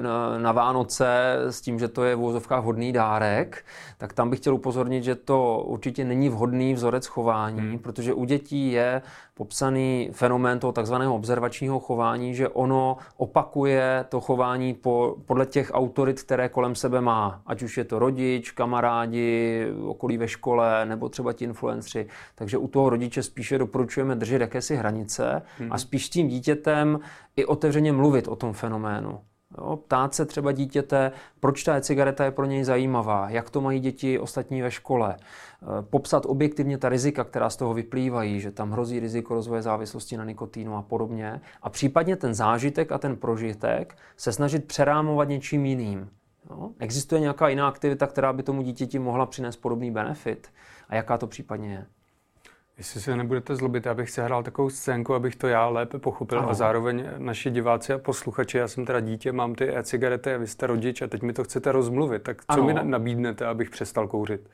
na, 0.00 0.38
na 0.38 0.52
Vánoce 0.52 1.36
s 1.50 1.60
tím, 1.60 1.78
že 1.78 1.88
to 1.88 2.04
je 2.04 2.16
v 2.16 2.22
úzovkách 2.22 2.64
hodný 2.64 2.92
dárek, 2.92 3.64
tak 3.98 4.12
tam 4.12 4.30
bych 4.30 4.38
chtěl 4.38 4.54
upozornit, 4.54 5.04
že 5.04 5.14
to 5.14 5.62
určitě 5.66 6.04
není 6.04 6.28
vhodný 6.28 6.74
vzorec 6.74 7.06
chování, 7.06 7.60
hmm. 7.60 7.78
protože 7.78 8.14
u 8.14 8.24
dětí 8.24 8.72
je 8.72 9.02
popsaný 9.34 10.10
fenomén 10.12 10.58
toho 10.58 10.72
takzvaného 10.72 11.14
observačního 11.14 11.80
chování, 11.80 12.34
že 12.34 12.48
ono 12.48 12.96
opakuje 13.16 14.04
to 14.08 14.20
chování 14.20 14.74
po, 14.74 15.16
podle 15.24 15.46
těch 15.46 15.70
autorit, 15.74 16.22
které 16.22 16.48
kolem 16.48 16.74
sebe 16.74 17.00
má. 17.00 17.42
Ať 17.46 17.62
už 17.62 17.78
je 17.78 17.84
to 17.84 17.98
rodič, 17.98 18.50
kamarádi, 18.50 19.66
okolí 19.86 20.18
ve 20.18 20.28
škole, 20.28 20.86
nebo 20.86 21.08
třeba 21.08 21.32
ti 21.32 21.44
influencři. 21.44 22.06
Takže 22.34 22.58
u 22.58 22.68
toho 22.68 22.90
rodiče 22.90 23.22
spíše 23.22 23.58
doporučujeme 23.58 24.14
držet 24.14 24.40
jakési 24.40 24.76
hranice 24.76 25.42
hmm. 25.58 25.72
a 25.72 25.78
spíš 25.78 26.06
s 26.06 26.10
tím 26.10 26.28
dítětem 26.28 27.00
i 27.36 27.44
otevřeně 27.44 27.92
mluvit 27.92 28.28
o 28.28 28.36
tom 28.36 28.52
fenoménu. 28.52 29.20
Jo, 29.58 29.76
ptát 29.76 30.14
se 30.14 30.26
třeba 30.26 30.52
dítěte, 30.52 31.12
proč 31.40 31.64
ta 31.64 31.80
cigareta 31.80 32.24
je 32.24 32.30
pro 32.30 32.46
něj 32.46 32.64
zajímavá, 32.64 33.30
jak 33.30 33.50
to 33.50 33.60
mají 33.60 33.80
děti 33.80 34.18
ostatní 34.18 34.62
ve 34.62 34.70
škole. 34.70 35.16
E, 35.16 35.82
popsat 35.82 36.26
objektivně 36.26 36.78
ta 36.78 36.88
rizika, 36.88 37.24
která 37.24 37.50
z 37.50 37.56
toho 37.56 37.74
vyplývají, 37.74 38.40
že 38.40 38.50
tam 38.50 38.70
hrozí 38.70 39.00
riziko 39.00 39.34
rozvoje 39.34 39.62
závislosti 39.62 40.16
na 40.16 40.24
nikotínu 40.24 40.76
a 40.76 40.82
podobně. 40.82 41.40
A 41.62 41.70
případně 41.70 42.16
ten 42.16 42.34
zážitek 42.34 42.92
a 42.92 42.98
ten 42.98 43.16
prožitek 43.16 43.96
se 44.16 44.32
snažit 44.32 44.64
přerámovat 44.64 45.28
něčím 45.28 45.66
jiným. 45.66 46.10
Jo? 46.50 46.70
Existuje 46.78 47.20
nějaká 47.20 47.48
jiná 47.48 47.68
aktivita, 47.68 48.06
která 48.06 48.32
by 48.32 48.42
tomu 48.42 48.62
dítěti 48.62 48.98
mohla 48.98 49.26
přinést 49.26 49.56
podobný 49.56 49.90
benefit? 49.90 50.48
A 50.88 50.94
jaká 50.94 51.18
to 51.18 51.26
případně 51.26 51.72
je? 51.72 51.86
Jestli 52.78 53.00
se 53.00 53.16
nebudete 53.16 53.56
zlobit, 53.56 53.86
abych 53.86 54.10
si 54.10 54.20
hrál 54.20 54.42
takovou 54.42 54.70
scénku, 54.70 55.14
abych 55.14 55.36
to 55.36 55.48
já 55.48 55.68
lépe 55.68 55.98
pochopil 55.98 56.38
ano. 56.38 56.50
a 56.50 56.54
zároveň 56.54 57.04
naši 57.18 57.50
diváci 57.50 57.92
a 57.92 57.98
posluchači, 57.98 58.58
já 58.58 58.68
jsem 58.68 58.84
teda 58.86 59.00
dítě, 59.00 59.32
mám 59.32 59.54
ty 59.54 59.76
e-cigarety 59.76 60.34
a 60.34 60.38
vy 60.38 60.46
jste 60.46 60.66
rodič 60.66 61.02
a 61.02 61.06
teď 61.06 61.22
mi 61.22 61.32
to 61.32 61.44
chcete 61.44 61.72
rozmluvit, 61.72 62.22
tak 62.22 62.42
co 62.44 62.52
ano. 62.52 62.64
mi 62.64 62.74
nabídnete, 62.82 63.46
abych 63.46 63.70
přestal 63.70 64.08
kouřit? 64.08 64.50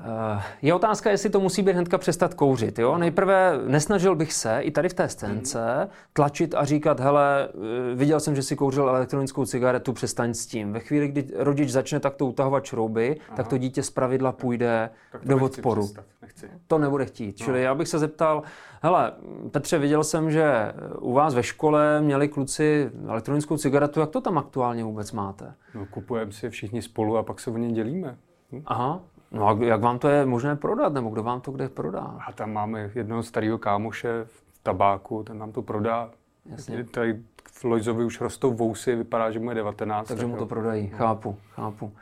Eh, 0.00 0.42
je 0.62 0.74
otázka, 0.74 1.10
jestli 1.10 1.30
to 1.30 1.40
musí 1.40 1.62
být 1.62 1.72
hnedka 1.72 1.98
přestat 1.98 2.34
kouřit. 2.34 2.78
Jo? 2.78 2.98
Nejprve 2.98 3.58
nesnažil 3.66 4.14
bych 4.14 4.32
se 4.32 4.60
i 4.60 4.70
tady 4.70 4.88
v 4.88 4.94
té 4.94 5.08
scénce 5.08 5.88
tlačit 6.12 6.54
a 6.54 6.64
říkat, 6.64 7.00
hele, 7.00 7.48
eh, 7.48 7.94
viděl 7.94 8.20
jsem, 8.20 8.36
že 8.36 8.42
si 8.42 8.56
kouřil 8.56 8.88
elektronickou 8.88 9.46
cigaretu, 9.46 9.92
přestaň 9.92 10.34
s 10.34 10.46
tím. 10.46 10.72
Ve 10.72 10.80
chvíli, 10.80 11.08
kdy 11.08 11.26
rodič 11.36 11.70
začne 11.70 12.00
takto 12.00 12.26
utahovat 12.26 12.64
šrouby, 12.64 13.16
Aha. 13.28 13.36
tak 13.36 13.48
to 13.48 13.58
dítě 13.58 13.82
z 13.82 13.90
pravidla 13.90 14.32
půjde 14.32 14.90
do 15.24 15.36
odporu. 15.36 15.90
Nechci. 16.22 16.50
To 16.66 16.78
nebude 16.78 17.06
chtít. 17.06 17.40
No. 17.40 17.44
Čili 17.44 17.62
já 17.62 17.74
bych 17.74 17.88
se 17.88 17.98
zeptal, 17.98 18.42
hele, 18.82 19.12
Petře, 19.50 19.78
viděl 19.78 20.04
jsem, 20.04 20.30
že 20.30 20.72
u 20.98 21.12
vás 21.12 21.34
ve 21.34 21.42
škole 21.42 22.00
měli 22.00 22.28
kluci 22.28 22.90
elektronickou 23.08 23.56
cigaretu, 23.56 24.00
jak 24.00 24.10
to 24.10 24.20
tam 24.20 24.38
aktuálně 24.38 24.84
vůbec 24.84 25.12
máte? 25.12 25.54
No, 25.74 25.86
kupujeme 25.86 26.32
si 26.32 26.50
všichni 26.50 26.82
spolu 26.82 27.16
a 27.16 27.22
pak 27.22 27.40
se 27.40 27.50
o 27.50 27.56
ně 27.56 27.72
dělíme. 27.72 28.16
Hm? 28.52 28.62
Aha, 28.66 29.00
No 29.34 29.48
a 29.48 29.56
jak 29.64 29.80
vám 29.80 29.98
to 29.98 30.08
je 30.08 30.26
možné 30.26 30.56
prodat, 30.56 30.92
nebo 30.92 31.08
kdo 31.08 31.22
vám 31.22 31.40
to 31.40 31.50
kde 31.50 31.68
prodá? 31.68 32.18
A 32.26 32.32
tam 32.32 32.52
máme 32.52 32.90
jednoho 32.94 33.22
starého 33.22 33.58
kámoše 33.58 34.24
v 34.24 34.44
tabáku, 34.62 35.22
ten 35.22 35.38
nám 35.38 35.52
to 35.52 35.62
prodá. 35.62 36.10
Jasně. 36.46 36.84
Tady 36.84 37.20
v 37.44 37.64
Lojzovi 37.64 38.04
už 38.04 38.20
rostou 38.20 38.54
vousy, 38.54 38.96
vypadá, 38.96 39.30
že 39.30 39.38
mu 39.38 39.48
je 39.48 39.54
19. 39.54 40.08
Takže 40.08 40.22
tak 40.22 40.30
mu 40.30 40.36
to 40.36 40.46
prodají, 40.46 40.88
no. 40.92 40.98
chápu, 40.98 41.36
chápu. 41.50 41.92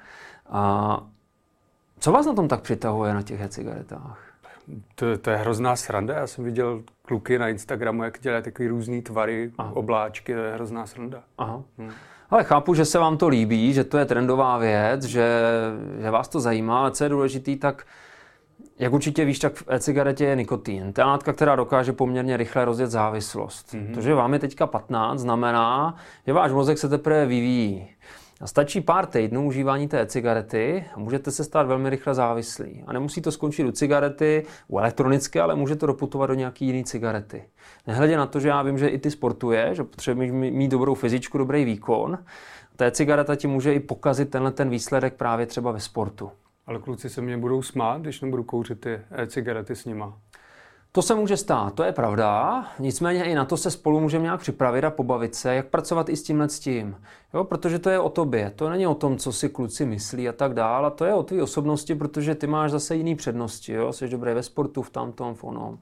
A 0.50 1.02
co 1.98 2.12
vás 2.12 2.26
na 2.26 2.32
tom 2.32 2.48
tak 2.48 2.60
přitahuje 2.60 3.14
na 3.14 3.22
těch 3.22 3.48
cigaretách? 3.48 4.32
To, 4.94 5.18
to 5.18 5.30
je 5.30 5.36
hrozná 5.36 5.76
sranda. 5.76 6.14
Já 6.14 6.26
jsem 6.26 6.44
viděl 6.44 6.82
kluky 7.02 7.38
na 7.38 7.48
Instagramu, 7.48 8.02
jak 8.02 8.20
dělají 8.20 8.44
takové 8.44 8.68
různé 8.68 9.02
tvary, 9.02 9.52
Aha. 9.58 9.72
obláčky, 9.76 10.34
to 10.34 10.40
je 10.40 10.54
hrozná 10.54 10.86
sranda. 10.86 11.22
Aha. 11.38 11.62
Hmm. 11.78 11.90
Ale 12.32 12.44
chápu, 12.44 12.74
že 12.74 12.84
se 12.84 12.98
vám 12.98 13.16
to 13.16 13.28
líbí, 13.28 13.72
že 13.72 13.84
to 13.84 13.98
je 13.98 14.04
trendová 14.04 14.58
věc, 14.58 15.04
že, 15.04 15.28
že 16.02 16.10
vás 16.10 16.28
to 16.28 16.40
zajímá, 16.40 16.80
ale 16.80 16.90
co 16.90 17.04
je 17.04 17.10
důležitý, 17.10 17.56
tak 17.56 17.86
jak 18.78 18.92
určitě 18.92 19.24
víš, 19.24 19.38
tak 19.38 19.54
v 19.54 19.64
e-cigaretě 19.68 20.24
je 20.24 20.36
nikotin. 20.36 20.92
To 20.92 21.00
je 21.00 21.04
látka, 21.04 21.32
která 21.32 21.56
dokáže 21.56 21.92
poměrně 21.92 22.36
rychle 22.36 22.64
rozjet 22.64 22.90
závislost. 22.90 23.74
Mm-hmm. 23.74 23.94
To, 23.94 24.00
že 24.00 24.14
vám 24.14 24.32
je 24.32 24.38
teďka 24.38 24.66
15, 24.66 25.20
znamená, 25.20 25.96
že 26.26 26.32
váš 26.32 26.52
mozek 26.52 26.78
se 26.78 26.88
teprve 26.88 27.26
vyvíjí. 27.26 27.88
Stačí 28.44 28.80
pár 28.80 29.06
týdnů 29.06 29.46
užívání 29.46 29.88
té 29.88 30.06
cigarety 30.06 30.84
a 30.94 30.98
můžete 30.98 31.30
se 31.30 31.44
stát 31.44 31.66
velmi 31.66 31.90
rychle 31.90 32.14
závislí. 32.14 32.84
A 32.86 32.92
nemusí 32.92 33.22
to 33.22 33.32
skončit 33.32 33.64
u 33.64 33.72
cigarety, 33.72 34.46
u 34.68 34.78
elektronické, 34.78 35.40
ale 35.40 35.54
může 35.54 35.76
to 35.76 35.86
doputovat 35.86 36.30
do 36.30 36.34
nějaký 36.34 36.66
jiný 36.66 36.84
cigarety. 36.84 37.44
Nehledě 37.86 38.16
na 38.16 38.26
to, 38.26 38.40
že 38.40 38.48
já 38.48 38.62
vím, 38.62 38.78
že 38.78 38.88
i 38.88 38.98
ty 38.98 39.10
sportuje, 39.10 39.74
že 39.74 39.84
potřebuješ 39.84 40.32
mít 40.32 40.70
dobrou 40.70 40.94
fyzičku, 40.94 41.38
dobrý 41.38 41.64
výkon, 41.64 42.18
té 42.76 42.90
cigareta 42.90 43.36
ti 43.36 43.46
může 43.46 43.74
i 43.74 43.80
pokazit 43.80 44.30
tenhle 44.30 44.52
ten 44.52 44.70
výsledek 44.70 45.14
právě 45.14 45.46
třeba 45.46 45.72
ve 45.72 45.80
sportu. 45.80 46.30
Ale 46.66 46.78
kluci 46.78 47.10
se 47.10 47.20
mě 47.20 47.36
budou 47.36 47.62
smát, 47.62 48.02
když 48.02 48.20
nebudu 48.20 48.44
kouřit 48.44 48.80
ty 48.80 49.00
cigarety 49.26 49.76
s 49.76 49.84
nima. 49.84 50.18
To 50.94 51.02
se 51.02 51.14
může 51.14 51.36
stát, 51.36 51.74
to 51.74 51.82
je 51.82 51.92
pravda. 51.92 52.64
Nicméně 52.78 53.24
i 53.24 53.34
na 53.34 53.44
to 53.44 53.56
se 53.56 53.70
spolu 53.70 54.00
můžeme 54.00 54.22
nějak 54.22 54.40
připravit 54.40 54.84
a 54.84 54.90
pobavit 54.90 55.34
se, 55.34 55.54
jak 55.54 55.66
pracovat 55.66 56.08
i 56.08 56.16
s 56.16 56.22
tímhle 56.22 56.48
s 56.48 56.60
tím. 56.60 56.96
Jo, 57.34 57.44
protože 57.44 57.78
to 57.78 57.90
je 57.90 57.98
o 57.98 58.08
tobě, 58.08 58.52
to 58.56 58.70
není 58.70 58.86
o 58.86 58.94
tom, 58.94 59.16
co 59.16 59.32
si 59.32 59.48
kluci 59.48 59.86
myslí 59.86 60.28
a 60.28 60.32
tak 60.32 60.54
dále, 60.54 60.86
a 60.86 60.90
to 60.90 61.04
je 61.04 61.14
o 61.14 61.22
tvé 61.22 61.42
osobnosti, 61.42 61.94
protože 61.94 62.34
ty 62.34 62.46
máš 62.46 62.70
zase 62.70 62.96
jiný 62.96 63.14
přednosti, 63.14 63.72
jo? 63.72 63.92
jsi 63.92 64.08
dobrý 64.08 64.34
ve 64.34 64.42
sportu, 64.42 64.82
v 64.82 64.90
tamtom, 64.90 65.34
v 65.34 65.44
onom. 65.44 65.78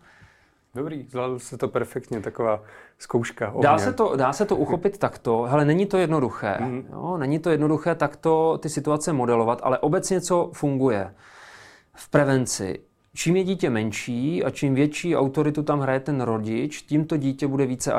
Dobrý, 0.75 1.07
zvládl 1.11 1.39
se 1.39 1.59
to 1.59 1.69
perfektně, 1.69 2.21
taková 2.21 2.63
zkouška. 2.99 3.55
Dá 3.61 3.79
se, 3.79 3.93
to, 3.93 4.17
dá 4.17 4.33
se 4.33 4.45
to 4.45 4.57
uchopit 4.57 4.99
takto, 4.99 5.45
ale 5.45 5.65
není 5.65 5.87
to 5.87 5.99
jednoduché. 5.99 6.57
Mm. 6.61 6.89
Jo? 6.93 7.17
Není 7.17 7.39
to 7.39 7.51
jednoduché 7.51 7.95
takto 7.95 8.59
ty 8.63 8.69
situace 8.69 9.13
modelovat, 9.13 9.61
ale 9.63 9.79
obecně 9.79 10.21
co 10.21 10.51
funguje 10.53 11.15
v 11.95 12.09
prevenci 12.09 12.90
Čím 13.15 13.37
je 13.37 13.45
dítě 13.45 13.71
menší 13.71 14.45
a 14.45 14.51
čím 14.51 14.75
větší 14.75 15.17
autoritu 15.17 15.63
tam 15.63 15.81
hraje 15.81 16.01
ten 16.01 16.21
rodič, 16.21 16.83
tím 16.83 17.05
to 17.05 17.17
dítě 17.17 17.47
bude 17.47 17.67
více 17.67 17.93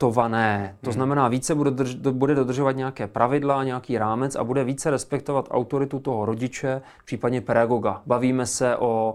adaptované. 0.00 0.76
To 0.80 0.90
hmm. 0.90 0.94
znamená, 0.94 1.28
více 1.28 1.54
bude, 1.54 1.70
drž, 1.70 1.94
bude 1.94 2.34
dodržovat 2.34 2.76
nějaké 2.76 3.06
pravidla, 3.06 3.64
nějaký 3.64 3.98
rámec 3.98 4.36
a 4.36 4.44
bude 4.44 4.64
více 4.64 4.90
respektovat 4.90 5.48
autoritu 5.50 5.98
toho 5.98 6.26
rodiče, 6.26 6.82
případně 7.04 7.40
pedagoga. 7.40 8.02
Bavíme 8.06 8.46
se 8.46 8.76
o 8.76 9.14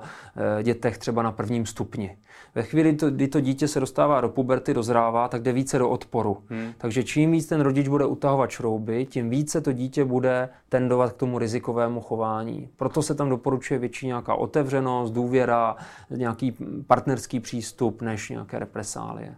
e, 0.59 0.63
dětech 0.63 0.97
třeba 0.97 1.23
na 1.23 1.31
prvním 1.31 1.65
stupni. 1.65 2.17
Ve 2.55 2.63
chvíli, 2.63 2.93
to, 2.93 3.09
kdy 3.09 3.27
to 3.27 3.39
dítě 3.39 3.67
se 3.67 3.79
dostává 3.79 4.21
do 4.21 4.29
puberty, 4.29 4.73
dozrává, 4.73 5.27
tak 5.27 5.41
jde 5.41 5.53
více 5.53 5.79
do 5.79 5.89
odporu. 5.89 6.37
Hmm. 6.49 6.73
Takže 6.77 7.03
čím 7.03 7.31
víc 7.31 7.47
ten 7.47 7.61
rodič 7.61 7.87
bude 7.87 8.05
utahovat 8.05 8.49
šrouby, 8.49 9.05
tím 9.05 9.29
více 9.29 9.61
to 9.61 9.71
dítě 9.71 10.05
bude 10.05 10.49
tendovat 10.69 11.11
k 11.11 11.17
tomu 11.17 11.39
rizikovému 11.39 12.01
chování. 12.01 12.69
Proto 12.77 13.01
se 13.01 13.15
tam 13.15 13.29
doporučuje 13.29 13.79
větší 13.79 14.07
nějaká 14.07 14.35
otevřenost, 14.35 15.13
důvěra, 15.13 15.75
nějaký 16.09 16.55
partnerský 16.87 17.39
přístup, 17.39 18.01
než 18.01 18.29
nějaké 18.29 18.59
represálie. 18.59 19.35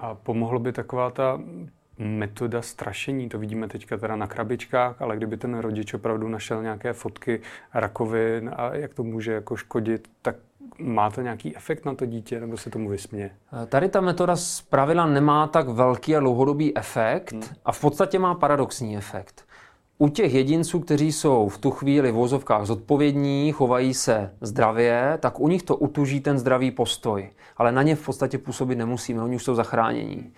A 0.00 0.14
pomohlo 0.14 0.58
by 0.58 0.72
taková 0.72 1.10
ta 1.10 1.40
metoda 1.98 2.62
strašení, 2.62 3.28
to 3.28 3.38
vidíme 3.38 3.68
teďka 3.68 3.96
teda 3.96 4.16
na 4.16 4.26
krabičkách, 4.26 5.02
ale 5.02 5.16
kdyby 5.16 5.36
ten 5.36 5.58
rodič 5.58 5.94
opravdu 5.94 6.28
našel 6.28 6.62
nějaké 6.62 6.92
fotky 6.92 7.40
rakovin 7.74 8.50
a 8.56 8.74
jak 8.74 8.94
to 8.94 9.02
může 9.02 9.32
jako 9.32 9.56
škodit, 9.56 10.08
tak 10.22 10.36
má 10.78 11.10
to 11.10 11.22
nějaký 11.22 11.56
efekt 11.56 11.84
na 11.84 11.94
to 11.94 12.06
dítě, 12.06 12.40
nebo 12.40 12.56
se 12.56 12.70
tomu 12.70 12.88
vysměje? 12.88 13.30
Tady 13.66 13.88
ta 13.88 14.00
metoda 14.00 14.36
z 14.36 14.60
pravidla 14.60 15.06
nemá 15.06 15.46
tak 15.46 15.68
velký 15.68 16.16
a 16.16 16.20
dlouhodobý 16.20 16.76
efekt 16.76 17.32
hmm. 17.32 17.42
a 17.64 17.72
v 17.72 17.80
podstatě 17.80 18.18
má 18.18 18.34
paradoxní 18.34 18.96
efekt. 18.96 19.47
U 20.00 20.08
těch 20.08 20.34
jedinců, 20.34 20.80
kteří 20.80 21.12
jsou 21.12 21.48
v 21.48 21.58
tu 21.58 21.70
chvíli 21.70 22.10
v 22.12 22.14
vozovkách 22.14 22.66
zodpovědní, 22.66 23.52
chovají 23.52 23.94
se 23.94 24.34
zdravě, 24.40 25.18
tak 25.20 25.40
u 25.40 25.48
nich 25.48 25.62
to 25.62 25.76
utuží 25.76 26.20
ten 26.20 26.38
zdravý 26.38 26.70
postoj. 26.70 27.30
Ale 27.56 27.72
na 27.72 27.82
ně 27.82 27.96
v 27.96 28.04
podstatě 28.04 28.38
působit 28.38 28.76
nemusíme, 28.76 29.22
oni 29.22 29.36
už 29.36 29.44
jsou 29.44 29.54
zachránění. 29.54 30.32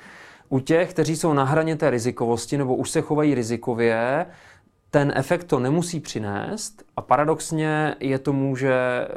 U 0.48 0.60
těch, 0.60 0.90
kteří 0.90 1.16
jsou 1.16 1.32
na 1.32 1.44
hraně 1.44 1.76
té 1.76 1.90
rizikovosti 1.90 2.58
nebo 2.58 2.76
už 2.76 2.90
se 2.90 3.00
chovají 3.00 3.34
rizikově, 3.34 4.26
ten 4.90 5.12
efekt 5.16 5.44
to 5.44 5.58
nemusí 5.58 6.00
přinést 6.00 6.82
a 6.96 7.02
paradoxně 7.02 7.94
je 8.00 8.18
to 8.18 8.32
může 8.32 8.74
eh, 8.74 9.08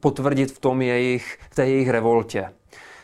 potvrdit 0.00 0.52
v 0.52 0.58
tom 0.58 0.82
jejich, 0.82 1.38
v 1.50 1.54
té 1.54 1.66
jejich 1.66 1.88
revoltě. 1.88 2.52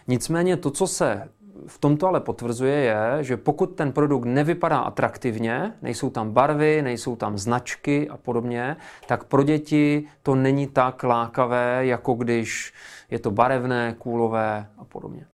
Nicméně 0.09 0.57
to, 0.57 0.71
co 0.71 0.87
se 0.87 1.29
v 1.67 1.79
tomto 1.79 2.07
ale 2.07 2.21
potvrzuje, 2.21 2.75
je, 2.75 3.25
že 3.25 3.37
pokud 3.37 3.67
ten 3.67 3.93
produkt 3.93 4.25
nevypadá 4.25 4.79
atraktivně, 4.79 5.73
nejsou 5.83 6.11
tam 6.11 6.31
barvy, 6.31 6.83
nejsou 6.83 7.17
tam 7.17 7.39
značky 7.39 8.09
a 8.09 8.17
podobně, 8.17 8.77
tak 9.07 9.25
pro 9.25 9.43
děti 9.43 10.05
to 10.23 10.35
není 10.35 10.67
tak 10.67 11.03
lákavé, 11.03 11.87
jako 11.87 12.15
když 12.15 12.73
je 13.11 13.19
to 13.19 13.31
barevné, 13.31 13.95
kůlové 13.99 14.67
a 14.79 14.85
podobně. 14.85 15.32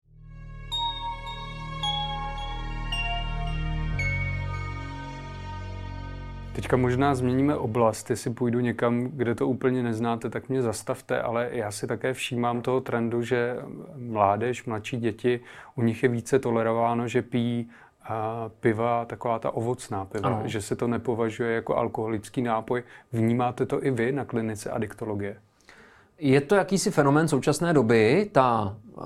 Teďka 6.57 6.77
možná 6.77 7.15
změníme 7.15 7.57
oblast, 7.57 8.11
jestli 8.11 8.31
půjdu 8.31 8.61
někam, 8.61 9.05
kde 9.05 9.35
to 9.35 9.49
úplně 9.49 9.83
neznáte, 9.83 10.31
tak 10.31 10.49
mě 10.49 10.63
zastavte, 10.63 11.23
ale 11.23 11.49
já 11.53 11.71
si 11.71 11.87
také 11.87 12.13
všímám 12.13 12.63
toho 12.63 12.81
trendu, 12.81 13.23
že 13.23 13.57
mládež, 13.97 14.65
mladší 14.65 14.97
děti, 14.97 15.41
u 15.75 15.83
nich 15.83 16.03
je 16.03 16.09
více 16.09 16.39
tolerováno, 16.39 17.09
že 17.09 17.23
pijí 17.23 17.71
piva, 18.61 19.05
taková 19.05 19.39
ta 19.39 19.51
ovocná 19.51 20.05
piva, 20.05 20.29
ano. 20.29 20.43
že 20.45 20.63
se 20.63 20.77
to 20.77 20.89
nepovažuje 20.89 21.55
jako 21.55 21.77
alkoholický 21.77 22.43
nápoj. 22.43 22.83
Vnímáte 23.13 23.67
to 23.67 23.85
i 23.85 23.91
vy 23.91 24.13
na 24.13 24.25
klinice 24.25 24.71
adiktologie? 24.71 25.37
Je 26.19 26.41
to 26.41 26.55
jakýsi 26.55 26.91
fenomén 26.91 27.29
současné 27.29 27.73
doby, 27.73 28.31
ta 28.33 28.77
uh, 28.93 29.03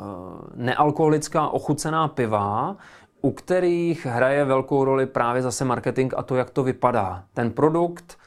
nealkoholická 0.54 1.48
ochucená 1.48 2.08
piva, 2.08 2.76
u 3.22 3.30
kterých 3.30 4.06
hraje 4.06 4.44
velkou 4.44 4.84
roli 4.84 5.06
právě 5.06 5.42
zase 5.42 5.64
marketing 5.64 6.14
a 6.16 6.22
to, 6.22 6.36
jak 6.36 6.50
to 6.50 6.62
vypadá. 6.62 7.22
Ten 7.34 7.50
produkt, 7.50 8.18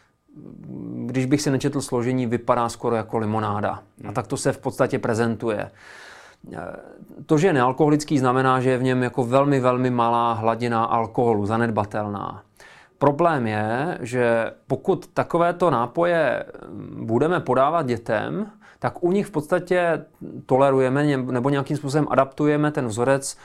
když 1.06 1.26
bych 1.26 1.42
si 1.42 1.52
nečetl 1.52 1.82
složení, 1.82 2.26
vypadá 2.26 2.70
skoro 2.70 2.96
jako 2.96 3.18
limonáda. 3.18 3.70
A 3.72 3.82
hmm. 4.04 4.14
tak 4.14 4.28
to 4.28 4.38
se 4.38 4.52
v 4.52 4.58
podstatě 4.58 5.00
prezentuje. 5.00 5.72
To, 7.26 7.38
že 7.38 7.48
je 7.48 7.54
nealkoholický, 7.54 8.20
znamená, 8.20 8.62
že 8.62 8.70
je 8.70 8.78
v 8.78 8.84
něm 8.84 9.04
jako 9.04 9.24
velmi, 9.24 9.60
velmi 9.60 9.90
malá 9.90 10.34
hladina 10.34 10.84
alkoholu, 10.84 11.46
zanedbatelná. 11.46 12.44
Problém 12.98 13.48
je, 13.48 13.98
že 14.02 14.52
pokud 14.68 15.08
takovéto 15.08 15.70
nápoje 15.70 16.46
budeme 17.02 17.40
podávat 17.40 17.86
dětem, 17.86 18.52
tak 18.80 19.04
u 19.04 19.12
nich 19.12 19.28
v 19.28 19.32
podstatě 19.32 20.06
tolerujeme 20.46 21.18
nebo 21.18 21.50
nějakým 21.50 21.78
způsobem 21.78 22.08
adaptujeme 22.10 22.72
ten 22.72 22.88
vzorec 22.88 23.38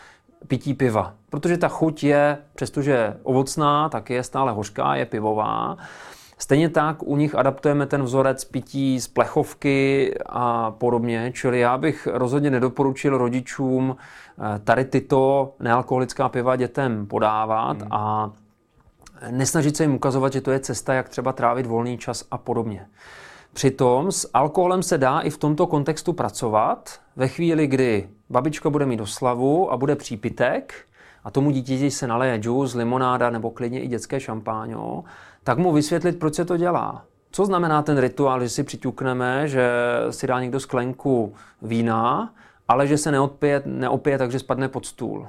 pití 0.47 0.75
piva. 0.75 1.15
Protože 1.31 1.59
ta 1.59 1.69
chuť 1.69 2.05
je, 2.05 2.39
přestože 2.55 3.17
ovocná, 3.23 3.89
tak 3.89 4.11
je 4.11 4.23
stále 4.23 4.53
hořká, 4.53 4.95
je 4.95 5.07
pivová. 5.07 5.77
Stejně 6.39 6.69
tak 6.69 7.03
u 7.03 7.17
nich 7.17 7.35
adaptujeme 7.35 7.87
ten 7.87 8.03
vzorec 8.03 8.45
pití 8.45 9.01
z 9.01 9.09
plechovky 9.09 10.15
a 10.27 10.71
podobně, 10.71 11.33
čili 11.35 11.61
já 11.61 11.79
bych 11.79 12.09
rozhodně 12.13 12.51
nedoporučil 12.51 13.19
rodičům 13.19 13.97
eh, 13.97 14.59
tady 14.59 14.85
tyto 14.85 15.53
nealkoholická 15.61 16.29
piva 16.29 16.57
dětem 16.57 17.07
podávat 17.07 17.83
hmm. 17.83 17.93
a 17.93 18.33
nesnažit 19.31 19.77
se 19.77 19.85
jim 19.85 19.95
ukazovat, 19.95 20.33
že 20.33 20.41
to 20.41 20.51
je 20.51 20.61
cesta, 20.61 20.95
jak 20.95 21.09
třeba 21.09 21.33
trávit 21.33 21.67
volný 21.67 21.99
čas 21.99 22.25
a 22.31 22.39
podobně. 22.39 22.87
Přitom 23.53 24.13
s 24.13 24.31
alkoholem 24.35 24.83
se 24.83 24.99
dá 24.99 25.21
i 25.21 25.31
v 25.31 25.39
tomto 25.39 25.67
kontextu 25.67 26.13
pracovat. 26.13 27.01
Ve 27.17 27.29
chvíli, 27.29 27.67
kdy 27.67 28.09
babička 28.31 28.71
bude 28.71 28.87
mít 28.87 29.01
oslavu 29.01 29.73
a 29.73 29.77
bude 29.77 29.97
přípitek, 29.97 30.75
a 31.25 31.31
tomu 31.31 31.51
dítěti 31.51 31.91
se 31.91 32.07
naleje 32.07 32.39
džus, 32.39 32.75
limonáda 32.75 33.31
nebo 33.31 33.51
klidně 33.51 33.81
i 33.81 33.89
dětské 33.89 34.21
šampáňo, 34.21 35.05
tak 35.45 35.59
mu 35.59 35.73
vysvětlit, 35.73 36.19
proč 36.19 36.35
se 36.35 36.45
to 36.45 36.57
dělá. 36.57 37.05
Co 37.31 37.45
znamená 37.45 37.83
ten 37.83 37.99
rituál, 37.99 38.43
že 38.43 38.49
si 38.49 38.63
přiťukneme, 38.63 39.49
že 39.49 39.71
si 40.11 40.27
dá 40.27 40.41
někdo 40.41 40.61
sklenku 40.61 41.35
vína, 41.63 42.33
ale 42.69 42.87
že 42.87 42.99
se 42.99 43.11
neopije, 43.11 43.63
neopije 43.65 44.19
takže 44.19 44.39
spadne 44.39 44.69
pod 44.69 44.87
stůl. 44.87 45.27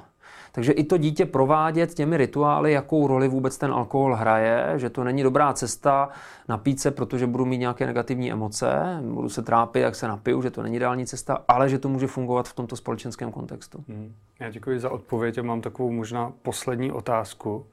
Takže 0.52 0.72
i 0.72 0.84
to 0.84 0.96
dítě 0.96 1.26
provádět 1.26 1.94
těmi 1.94 2.16
rituály, 2.16 2.72
jakou 2.72 3.06
roli 3.06 3.28
vůbec 3.28 3.58
ten 3.58 3.72
alkohol 3.72 4.14
hraje, 4.14 4.72
že 4.76 4.90
to 4.90 5.04
není 5.04 5.22
dobrá 5.22 5.52
cesta 5.52 6.08
napít 6.48 6.80
se, 6.80 6.90
protože 6.90 7.26
budu 7.26 7.44
mít 7.44 7.58
nějaké 7.58 7.86
negativní 7.86 8.32
emoce, 8.32 9.00
budu 9.02 9.28
se 9.28 9.42
trápit, 9.42 9.80
jak 9.80 9.94
se 9.94 10.08
napiju, 10.08 10.42
že 10.42 10.50
to 10.50 10.62
není 10.62 10.76
ideální 10.76 11.06
cesta, 11.06 11.44
ale 11.48 11.68
že 11.68 11.78
to 11.78 11.88
může 11.88 12.06
fungovat 12.06 12.48
v 12.48 12.54
tomto 12.54 12.76
společenském 12.76 13.32
kontextu. 13.32 13.84
Hmm. 13.88 14.14
Já 14.40 14.50
děkuji 14.50 14.80
za 14.80 14.90
odpověď 14.90 15.38
a 15.38 15.42
mám 15.42 15.60
takovou 15.60 15.90
možná 15.90 16.32
poslední 16.42 16.92
otázku. 16.92 17.66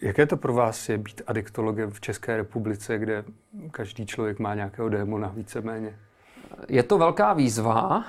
Jaké 0.00 0.26
to 0.26 0.36
pro 0.36 0.54
vás 0.54 0.88
je 0.88 0.98
být 0.98 1.22
adiktologem 1.26 1.90
v 1.90 2.00
České 2.00 2.36
republice, 2.36 2.98
kde 2.98 3.24
každý 3.70 4.06
člověk 4.06 4.38
má 4.38 4.54
nějakého 4.54 4.88
démona 4.88 5.32
víceméně? 5.36 5.98
Je 6.68 6.82
to 6.82 6.98
velká 6.98 7.32
výzva, 7.32 8.04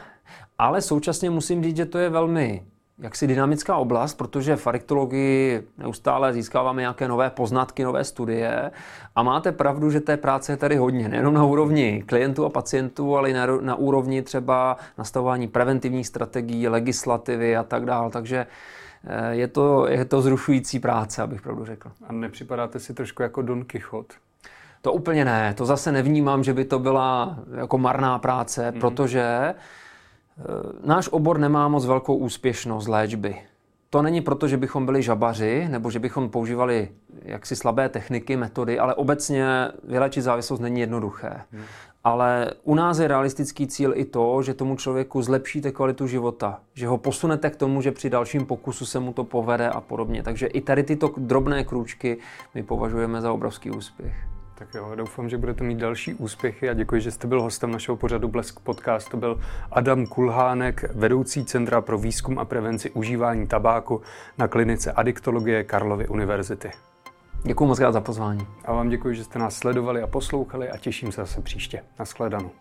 ale 0.57 0.81
současně 0.81 1.29
musím 1.29 1.63
říct, 1.63 1.77
že 1.77 1.86
to 1.86 1.97
je 1.97 2.10
velmi 2.10 2.65
jaksi 2.99 3.27
dynamická 3.27 3.75
oblast, 3.75 4.13
protože 4.13 4.55
v 4.55 4.67
ariktologii 4.67 5.67
neustále 5.77 6.33
získáváme 6.33 6.81
nějaké 6.81 7.07
nové 7.07 7.29
poznatky, 7.29 7.83
nové 7.83 8.03
studie 8.03 8.71
a 9.15 9.23
máte 9.23 9.51
pravdu, 9.51 9.91
že 9.91 9.99
té 9.99 10.17
práce 10.17 10.51
je 10.51 10.57
tady 10.57 10.75
hodně, 10.75 11.10
nejenom 11.10 11.33
na 11.33 11.45
úrovni 11.45 12.03
klientů 12.05 12.45
a 12.45 12.49
pacientů, 12.49 13.17
ale 13.17 13.29
i 13.29 13.33
na, 13.33 13.45
na 13.45 13.75
úrovni 13.75 14.21
třeba 14.21 14.77
nastavování 14.97 15.47
preventivních 15.47 16.07
strategií, 16.07 16.67
legislativy 16.67 17.57
a 17.57 17.63
tak 17.63 17.86
dále. 17.86 18.10
Takže 18.10 18.47
eh, 19.07 19.36
je 19.36 19.47
to, 19.47 19.88
je 19.88 20.05
to 20.05 20.21
zrušující 20.21 20.79
práce, 20.79 21.21
abych 21.21 21.41
pravdu 21.41 21.65
řekl. 21.65 21.91
A 22.07 22.13
nepřipadáte 22.13 22.79
si 22.79 22.93
trošku 22.93 23.23
jako 23.23 23.41
Don 23.41 23.65
Quixote? 23.65 24.15
To 24.81 24.93
úplně 24.93 25.25
ne. 25.25 25.53
To 25.57 25.65
zase 25.65 25.91
nevnímám, 25.91 26.43
že 26.43 26.53
by 26.53 26.65
to 26.65 26.79
byla 26.79 27.39
jako 27.55 27.77
marná 27.77 28.19
práce, 28.19 28.71
mm-hmm. 28.71 28.79
protože 28.79 29.53
náš 30.84 31.10
obor 31.12 31.38
nemá 31.38 31.67
moc 31.67 31.86
velkou 31.86 32.15
úspěšnost 32.15 32.88
léčby. 32.88 33.36
To 33.89 34.02
není 34.02 34.21
proto, 34.21 34.47
že 34.47 34.58
bychom 34.58 34.86
byli 34.86 35.04
žabaři 35.04 35.67
nebo 35.69 35.91
že 35.91 36.00
bychom 36.00 36.30
používali 36.30 36.89
jaksi 37.21 37.56
slabé 37.56 37.89
techniky, 37.89 38.38
metody, 38.38 38.80
ale 38.80 38.95
obecně 38.95 39.47
vylečit 39.84 40.21
závislost 40.21 40.60
není 40.60 40.80
jednoduché. 40.80 41.41
Hmm. 41.52 41.63
Ale 42.04 42.52
u 42.63 42.76
nás 42.76 43.00
je 43.00 43.08
realistický 43.08 43.67
cíl 43.67 43.93
i 43.95 44.06
to, 44.06 44.41
že 44.43 44.54
tomu 44.54 44.76
člověku 44.76 45.21
zlepšíte 45.21 45.71
kvalitu 45.71 46.08
života, 46.08 46.60
že 46.73 46.88
ho 46.88 46.97
posunete 46.97 47.50
k 47.50 47.56
tomu, 47.56 47.82
že 47.82 47.91
při 47.91 48.10
dalším 48.10 48.45
pokusu 48.45 48.86
se 48.86 49.00
mu 49.00 49.13
to 49.13 49.23
povede 49.23 49.69
a 49.69 49.82
podobně. 49.82 50.23
Takže 50.23 50.47
i 50.47 50.62
tady 50.62 50.84
tyto 50.84 51.13
drobné 51.17 51.63
krůčky 51.63 52.17
my 52.56 52.63
považujeme 52.63 53.21
za 53.21 53.32
obrovský 53.32 53.71
úspěch. 53.71 54.37
Tak 54.58 54.74
jo, 54.74 54.91
doufám, 54.96 55.30
že 55.30 55.38
budete 55.38 55.63
mít 55.63 55.78
další 55.78 56.13
úspěchy 56.13 56.70
a 56.70 56.74
děkuji, 56.74 57.02
že 57.02 57.12
jste 57.12 57.28
byl 57.28 57.41
hostem 57.41 57.72
našeho 57.72 57.98
pořadu 57.98 58.28
Blesk 58.28 58.60
Podcast. 58.60 59.10
To 59.10 59.17
byl 59.17 59.39
Adam 59.72 60.06
Kulhánek, 60.06 60.84
vedoucí 60.93 61.46
Centra 61.46 61.82
pro 61.82 61.98
výzkum 61.98 62.39
a 62.39 62.46
prevenci 62.46 62.89
užívání 62.89 63.48
tabáku 63.48 64.02
na 64.38 64.48
klinice 64.48 64.91
adiktologie 64.91 65.63
Karlovy 65.63 66.08
univerzity. 66.08 66.72
Děkuji 67.43 67.65
moc 67.65 67.78
za 67.78 68.02
pozvání. 68.02 68.48
A 68.65 68.74
vám 68.74 68.89
děkuji, 68.89 69.15
že 69.15 69.24
jste 69.24 69.39
nás 69.39 69.56
sledovali 69.56 70.02
a 70.02 70.08
poslouchali 70.08 70.70
a 70.70 70.78
těším 70.78 71.12
se 71.12 71.22
zase 71.22 71.41
příště. 71.41 71.84
Naschledanou. 72.00 72.52